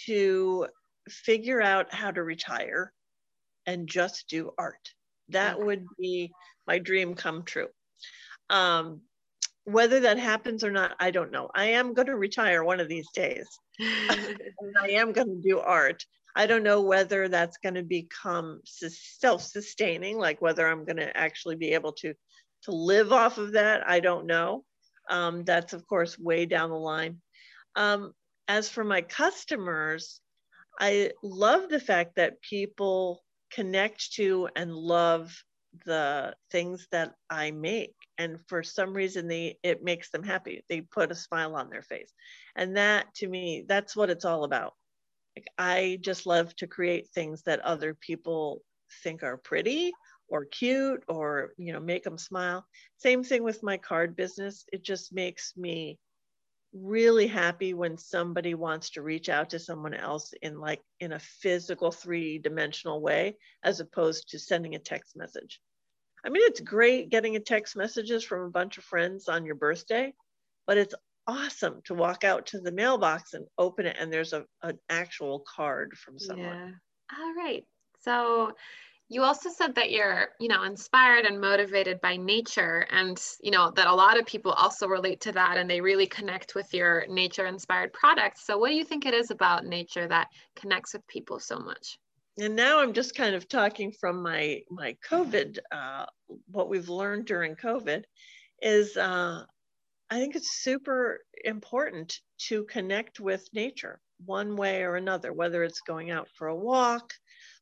to 0.07 0.67
figure 1.09 1.63
out 1.63 1.95
how 1.95 2.11
to 2.11 2.23
retire 2.23 2.93
and 3.65 3.89
just 3.89 4.29
do 4.29 4.51
art. 4.59 4.93
That 5.29 5.59
would 5.59 5.87
be 5.99 6.33
my 6.67 6.79
dream 6.79 7.15
come 7.15 7.45
true. 7.45 7.69
Um, 8.51 9.03
whether 9.65 10.01
that 10.01 10.19
happens 10.19 10.63
or 10.63 10.71
not, 10.71 10.95
I 11.01 11.11
don't 11.11 11.33
know. 11.33 11.51
I 11.55 11.67
am 11.67 11.93
going 11.93 12.07
to 12.07 12.17
retire 12.17 12.63
one 12.63 12.79
of 12.79 12.89
these 12.89 13.09
days. 13.13 13.47
I 13.81 14.91
am 14.91 15.13
going 15.13 15.29
to 15.29 15.43
do 15.49 15.59
art. 15.59 16.05
I 16.37 16.47
don't 16.47 16.63
know 16.63 16.83
whether 16.83 17.29
that's 17.29 17.59
going 17.59 17.75
to 17.75 17.83
become 17.83 18.61
self-sustaining, 18.65 20.19
like 20.19 20.41
whether 20.41 20.69
I'm 20.69 20.85
going 20.85 20.99
to 20.99 21.17
actually 21.17 21.57
be 21.57 21.73
able 21.73 21.93
to 21.95 22.15
to 22.63 22.73
live 22.73 23.13
off 23.13 23.39
of 23.39 23.53
that. 23.53 23.89
I 23.89 24.01
don't 24.01 24.27
know. 24.27 24.65
Um, 25.09 25.45
that's 25.45 25.73
of 25.73 25.87
course 25.87 26.19
way 26.19 26.47
down 26.47 26.71
the 26.71 26.77
line. 26.77 27.21
Um, 27.75 28.13
as 28.49 28.69
for 28.69 28.85
my 28.85 29.03
customers, 29.03 30.21
I 30.79 31.13
love 31.23 31.69
the 31.69 31.81
fact 31.81 32.17
that 32.17 32.41
people 32.43 33.23
connect 33.51 34.13
to 34.15 34.49
and 34.55 34.75
love 34.75 35.33
the 35.85 36.35
things 36.51 36.87
that 36.93 37.15
I 37.29 37.51
make. 37.51 37.95
And 38.19 38.39
for 38.49 38.63
some 38.63 38.95
reason, 38.95 39.29
they 39.29 39.59
it 39.63 39.83
makes 39.83 40.11
them 40.11 40.23
happy. 40.23 40.65
They 40.69 40.81
put 40.81 41.11
a 41.11 41.15
smile 41.15 41.55
on 41.55 41.71
their 41.71 41.83
face. 41.83 42.13
And 42.55 42.77
that 42.77 43.15
to 43.17 43.29
me, 43.29 43.65
that's 43.67 43.97
what 43.97 44.11
it's 44.11 44.25
all 44.25 44.45
about. 44.45 44.75
Like 45.37 45.49
I 45.59 45.99
just 46.01 46.27
love 46.27 46.55
to 46.57 46.67
create 46.67 47.09
things 47.09 47.43
that 47.43 47.61
other 47.61 47.95
people 47.95 48.63
think 49.03 49.23
are 49.23 49.37
pretty 49.37 49.93
or 50.29 50.45
cute 50.45 51.05
or 51.09 51.53
you 51.59 51.73
know 51.73 51.81
make 51.81 52.05
them 52.05 52.19
smile. 52.19 52.67
Same 52.99 53.23
thing 53.23 53.43
with 53.43 53.63
my 53.63 53.77
card 53.77 54.17
business. 54.17 54.65
It 54.73 54.83
just 54.83 55.13
makes 55.13 55.57
me 55.57 55.99
really 56.73 57.27
happy 57.27 57.75
when 57.75 57.97
somebody 57.97 58.55
wants 58.55 58.91
to 58.91 59.03
reach 59.03 59.29
out 59.29 59.51
to 59.51 59.59
someone 59.59 59.95
else 59.95 60.33
in 60.43 60.59
like 60.59 60.83
in 61.01 61.13
a 61.13 61.19
physical 61.19 61.91
three 61.91 62.39
dimensional 62.39 63.01
way 63.01 63.37
as 63.63 63.81
opposed 63.81 64.29
to 64.29 64.39
sending 64.39 64.75
a 64.75 64.79
text 64.79 65.17
message 65.17 65.61
i 66.27 66.29
mean 66.29 66.43
it's 66.45 66.61
great 66.61 67.09
getting 67.11 67.37
a 67.37 67.41
text 67.41 67.77
messages 67.77 68.25
from 68.25 68.43
a 68.43 68.51
bunch 68.51 68.77
of 68.77 68.85
friends 68.85 69.29
on 69.29 69.47
your 69.47 69.55
birthday 69.55 70.13
but 70.67 70.77
it's 70.77 70.95
awesome 71.27 71.81
to 71.85 71.95
walk 71.95 72.25
out 72.25 72.47
to 72.47 72.61
the 72.61 72.73
mailbox 72.73 73.35
and 73.35 73.47
open 73.59 73.87
it 73.87 73.97
and 73.99 74.13
there's 74.13 74.33
a, 74.33 74.45
an 74.63 74.79
actual 74.89 75.45
card 75.55 75.97
from 75.97 76.19
someone. 76.19 76.57
Yeah. 76.57 77.19
All 77.19 77.35
right. 77.35 77.65
So 78.01 78.53
you 79.09 79.23
also 79.23 79.51
said 79.51 79.75
that 79.77 79.91
you're 79.91 80.31
you 80.41 80.49
know 80.49 80.65
inspired 80.65 81.25
and 81.25 81.41
motivated 81.41 82.01
by 82.01 82.17
nature 82.17 82.87
and 82.91 83.21
you 83.41 83.51
know 83.51 83.71
that 83.73 83.87
a 83.87 83.95
lot 83.95 84.19
of 84.19 84.27
people 84.27 84.53
also 84.53 84.89
relate 84.89 85.21
to 85.23 85.33
that 85.33 85.57
and 85.57 85.71
they 85.71 85.81
really 85.81 86.07
connect 86.07 86.55
with 86.55 86.73
your 86.75 87.07
nature 87.09 87.47
inspired 87.47 87.93
products. 87.93 88.47
So 88.47 88.59
what 88.59 88.71
do 88.71 88.75
you 88.75 88.85
think 88.85 89.07
it 89.07 89.15
is 89.15 89.31
about 89.31 89.65
nature 89.65 90.07
that 90.09 90.29
connects 90.55 90.93
with 90.93 91.07
people 91.07 91.39
so 91.39 91.59
much 91.59 91.99
and 92.41 92.57
now 92.57 92.81
i'm 92.81 92.93
just 92.93 93.15
kind 93.15 93.35
of 93.35 93.49
talking 93.49 93.93
from 93.93 94.23
my 94.23 94.61
my 94.71 94.97
covid 95.09 95.59
uh, 95.73 96.07
what 96.51 96.69
we've 96.69 96.89
learned 96.89 97.25
during 97.27 97.55
covid 97.55 98.03
is 98.63 98.97
uh, 98.97 99.43
i 100.11 100.19
think 100.19 100.37
it's 100.37 100.63
super 100.63 101.21
important 101.45 102.21
to 102.39 102.65
connect 102.65 103.21
with 103.21 103.49
nature 103.53 104.01
one 104.25 104.57
way 104.57 104.83
or 104.83 104.97
another 104.97 105.33
whether 105.33 105.63
it's 105.63 105.81
going 105.81 106.11
out 106.11 106.29
for 106.37 106.49
a 106.49 106.57
walk 106.57 107.13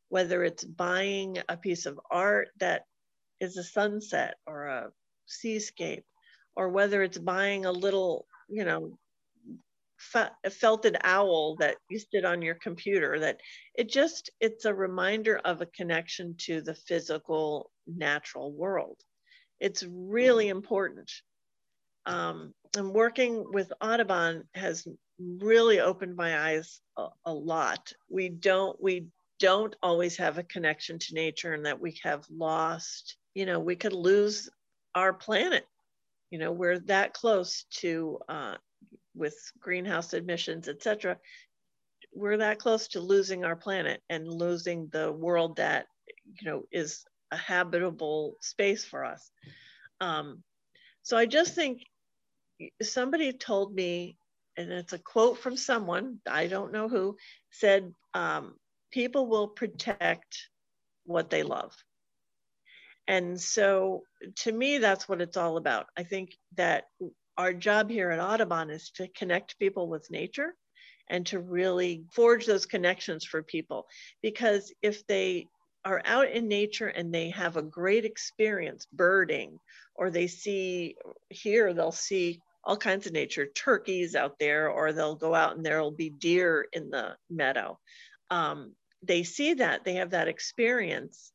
whether 0.08 0.44
it's 0.44 0.64
buying 0.64 1.38
a 1.48 1.56
piece 1.56 1.86
of 1.86 1.98
art 2.10 2.48
that 2.60 2.82
is 3.40 3.56
a 3.56 3.64
sunset 3.64 4.34
or 4.46 4.66
a 4.66 4.90
seascape, 5.26 6.04
or 6.56 6.68
whether 6.68 7.02
it's 7.02 7.18
buying 7.18 7.64
a 7.66 7.72
little, 7.72 8.26
you 8.48 8.64
know, 8.64 8.98
felted 10.50 10.96
owl 11.02 11.56
that 11.56 11.76
you 11.88 11.98
sit 11.98 12.24
on 12.24 12.42
your 12.42 12.54
computer 12.56 13.18
that 13.18 13.40
it 13.74 13.90
just 13.90 14.30
it's 14.40 14.64
a 14.64 14.74
reminder 14.74 15.40
of 15.44 15.60
a 15.60 15.66
connection 15.66 16.34
to 16.38 16.60
the 16.60 16.74
physical 16.74 17.70
natural 17.86 18.52
world. 18.52 18.96
It's 19.60 19.84
really 19.88 20.48
important. 20.48 21.10
Um, 22.06 22.52
and 22.76 22.92
working 22.92 23.44
with 23.52 23.72
audubon 23.80 24.44
has 24.54 24.86
really 25.18 25.80
opened 25.80 26.16
my 26.16 26.38
eyes 26.38 26.80
a, 26.98 27.08
a 27.26 27.32
lot. 27.32 27.92
We 28.10 28.28
don't 28.28 28.80
we 28.82 29.06
don't 29.38 29.74
always 29.82 30.16
have 30.16 30.38
a 30.38 30.42
connection 30.44 30.98
to 30.98 31.14
nature 31.14 31.52
and 31.54 31.66
that 31.66 31.80
we 31.80 31.98
have 32.02 32.24
lost, 32.30 33.16
you 33.34 33.46
know, 33.46 33.58
we 33.60 33.76
could 33.76 33.92
lose 33.92 34.48
our 34.94 35.12
planet. 35.12 35.66
You 36.30 36.38
know, 36.38 36.52
we're 36.52 36.78
that 36.80 37.14
close 37.14 37.64
to, 37.78 38.18
uh, 38.28 38.54
with 39.14 39.36
greenhouse 39.60 40.14
emissions, 40.14 40.68
et 40.68 40.82
cetera, 40.82 41.16
we're 42.12 42.36
that 42.38 42.58
close 42.58 42.88
to 42.88 43.00
losing 43.00 43.44
our 43.44 43.56
planet 43.56 44.02
and 44.08 44.28
losing 44.28 44.88
the 44.92 45.10
world 45.10 45.56
that, 45.56 45.86
you 46.40 46.50
know, 46.50 46.62
is 46.70 47.04
a 47.30 47.36
habitable 47.36 48.36
space 48.40 48.84
for 48.84 49.04
us. 49.04 49.30
Um, 50.00 50.42
so 51.02 51.16
I 51.16 51.26
just 51.26 51.54
think 51.54 51.82
somebody 52.82 53.32
told 53.32 53.74
me, 53.74 54.16
and 54.56 54.70
it's 54.70 54.92
a 54.92 54.98
quote 54.98 55.38
from 55.38 55.56
someone, 55.56 56.18
I 56.28 56.46
don't 56.46 56.72
know 56.72 56.88
who, 56.88 57.16
said, 57.50 57.92
um, 58.14 58.54
people 58.92 59.26
will 59.26 59.48
protect 59.48 60.48
what 61.04 61.30
they 61.30 61.42
love. 61.42 61.74
And 63.08 63.40
so 63.40 64.04
to 64.36 64.52
me, 64.52 64.78
that's 64.78 65.08
what 65.08 65.20
it's 65.20 65.36
all 65.36 65.56
about. 65.56 65.86
I 65.96 66.04
think 66.04 66.36
that 66.56 66.84
our 67.36 67.52
job 67.52 67.90
here 67.90 68.10
at 68.10 68.20
Audubon 68.20 68.70
is 68.70 68.90
to 68.96 69.08
connect 69.08 69.58
people 69.58 69.88
with 69.88 70.10
nature 70.10 70.54
and 71.08 71.26
to 71.26 71.38
really 71.38 72.04
forge 72.12 72.46
those 72.46 72.66
connections 72.66 73.24
for 73.24 73.42
people. 73.42 73.86
Because 74.22 74.72
if 74.82 75.06
they 75.06 75.48
are 75.84 76.00
out 76.04 76.30
in 76.30 76.48
nature 76.48 76.88
and 76.88 77.12
they 77.12 77.30
have 77.30 77.56
a 77.56 77.62
great 77.62 78.04
experience 78.04 78.86
birding, 78.92 79.58
or 79.94 80.10
they 80.10 80.26
see 80.26 80.96
here, 81.28 81.74
they'll 81.74 81.92
see 81.92 82.40
all 82.64 82.76
kinds 82.76 83.06
of 83.06 83.12
nature, 83.12 83.46
turkeys 83.46 84.14
out 84.14 84.38
there, 84.38 84.70
or 84.70 84.92
they'll 84.92 85.16
go 85.16 85.34
out 85.34 85.56
and 85.56 85.64
there'll 85.64 85.90
be 85.90 86.08
deer 86.08 86.66
in 86.72 86.88
the 86.90 87.14
meadow. 87.28 87.78
Um, 88.30 88.72
they 89.02 89.22
see 89.22 89.54
that, 89.54 89.84
they 89.84 89.94
have 89.94 90.10
that 90.10 90.28
experience, 90.28 91.30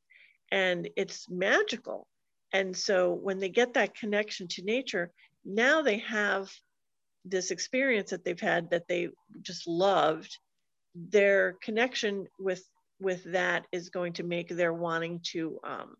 and 0.52 0.90
it's 0.96 1.30
magical. 1.30 2.08
And 2.52 2.76
so 2.76 3.14
when 3.14 3.38
they 3.38 3.50
get 3.50 3.76
that 3.76 3.96
connection 3.96 4.48
to 4.48 4.64
nature, 4.64 5.12
now 5.46 5.82
they 5.82 6.00
have 6.00 6.52
this 7.26 7.52
experience 7.52 8.12
that 8.12 8.24
they've 8.24 8.40
had 8.40 8.70
that 8.72 8.88
they 8.88 9.10
just 9.42 9.68
loved. 9.68 10.38
Their 10.96 11.54
connection 11.62 12.28
with 12.40 12.64
with 13.00 13.24
that 13.32 13.66
is 13.72 13.90
going 13.90 14.14
to 14.14 14.24
make 14.24 14.50
their 14.50 14.74
wanting 14.74 15.22
to, 15.32 15.60
um, 15.64 15.96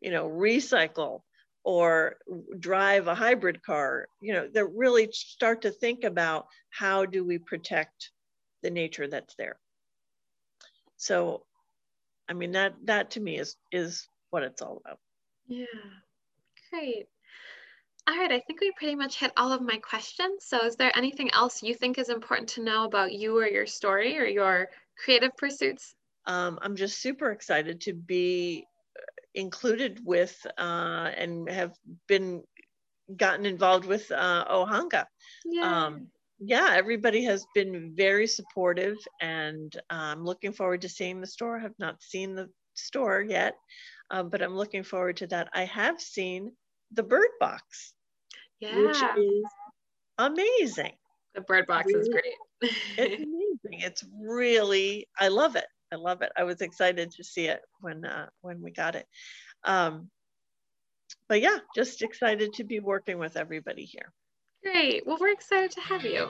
you 0.00 0.10
know, 0.10 0.28
recycle 0.28 1.20
or 1.62 2.16
drive 2.58 3.06
a 3.06 3.14
hybrid 3.14 3.62
car. 3.62 4.08
You 4.20 4.34
know, 4.34 4.48
they 4.52 4.62
really 4.62 5.08
start 5.12 5.62
to 5.62 5.70
think 5.70 6.04
about 6.04 6.46
how 6.70 7.06
do 7.06 7.24
we 7.24 7.38
protect 7.38 8.10
the 8.62 8.70
nature 8.70 9.06
that's 9.06 9.34
there. 9.36 9.56
So, 10.96 11.44
I 12.28 12.32
mean 12.32 12.52
that 12.52 12.74
that 12.84 13.10
to 13.12 13.20
me 13.20 13.38
is 13.38 13.56
is 13.70 14.08
what 14.30 14.42
it's 14.42 14.62
all 14.62 14.80
about. 14.84 14.98
Yeah, 15.46 15.66
great. 16.70 17.06
All 18.06 18.16
right, 18.16 18.32
I 18.32 18.40
think 18.40 18.60
we 18.60 18.70
pretty 18.76 18.94
much 18.94 19.18
hit 19.18 19.32
all 19.36 19.50
of 19.50 19.62
my 19.62 19.78
questions. 19.78 20.44
So, 20.44 20.64
is 20.66 20.76
there 20.76 20.92
anything 20.94 21.30
else 21.32 21.62
you 21.62 21.74
think 21.74 21.98
is 21.98 22.10
important 22.10 22.50
to 22.50 22.62
know 22.62 22.84
about 22.84 23.12
you 23.12 23.38
or 23.38 23.46
your 23.46 23.66
story 23.66 24.18
or 24.18 24.26
your 24.26 24.68
creative 25.02 25.34
pursuits? 25.38 25.94
Um, 26.26 26.58
I'm 26.60 26.76
just 26.76 27.00
super 27.00 27.30
excited 27.30 27.80
to 27.82 27.94
be 27.94 28.66
included 29.34 30.00
with 30.04 30.34
uh, 30.58 31.10
and 31.16 31.48
have 31.48 31.72
been 32.06 32.42
gotten 33.16 33.46
involved 33.46 33.86
with 33.86 34.10
uh, 34.10 34.44
Ohanga. 34.50 35.06
Yeah. 35.46 35.86
Um, 35.86 36.08
yeah, 36.38 36.72
everybody 36.74 37.24
has 37.24 37.46
been 37.54 37.94
very 37.96 38.26
supportive, 38.26 38.96
and 39.22 39.74
I'm 39.88 40.24
looking 40.24 40.52
forward 40.52 40.82
to 40.82 40.90
seeing 40.90 41.20
the 41.20 41.26
store. 41.26 41.58
I 41.58 41.62
have 41.62 41.78
not 41.78 42.02
seen 42.02 42.34
the 42.34 42.50
store 42.74 43.22
yet, 43.22 43.54
uh, 44.10 44.24
but 44.24 44.42
I'm 44.42 44.56
looking 44.56 44.82
forward 44.82 45.16
to 45.18 45.26
that. 45.28 45.48
I 45.54 45.64
have 45.64 46.00
seen 46.00 46.52
the 46.94 47.02
bird 47.02 47.28
box, 47.40 47.94
yeah. 48.60 48.78
which 48.78 49.02
is 49.18 49.44
amazing. 50.18 50.92
The 51.34 51.40
bird 51.42 51.66
box 51.66 51.86
really, 51.86 52.00
is 52.00 52.08
great. 52.08 52.72
it's 52.98 53.22
amazing. 53.22 53.86
It's 53.86 54.04
really, 54.20 55.08
I 55.18 55.28
love 55.28 55.56
it. 55.56 55.66
I 55.92 55.96
love 55.96 56.22
it. 56.22 56.32
I 56.36 56.44
was 56.44 56.60
excited 56.60 57.10
to 57.12 57.24
see 57.24 57.46
it 57.46 57.60
when 57.80 58.04
uh, 58.04 58.28
when 58.40 58.60
we 58.62 58.70
got 58.70 58.96
it. 58.96 59.06
Um, 59.64 60.10
but 61.28 61.40
yeah, 61.40 61.58
just 61.74 62.02
excited 62.02 62.52
to 62.54 62.64
be 62.64 62.80
working 62.80 63.18
with 63.18 63.36
everybody 63.36 63.84
here. 63.84 64.12
Great. 64.62 65.06
Well, 65.06 65.18
we're 65.20 65.32
excited 65.32 65.70
to 65.72 65.80
have 65.82 66.04
you. 66.04 66.28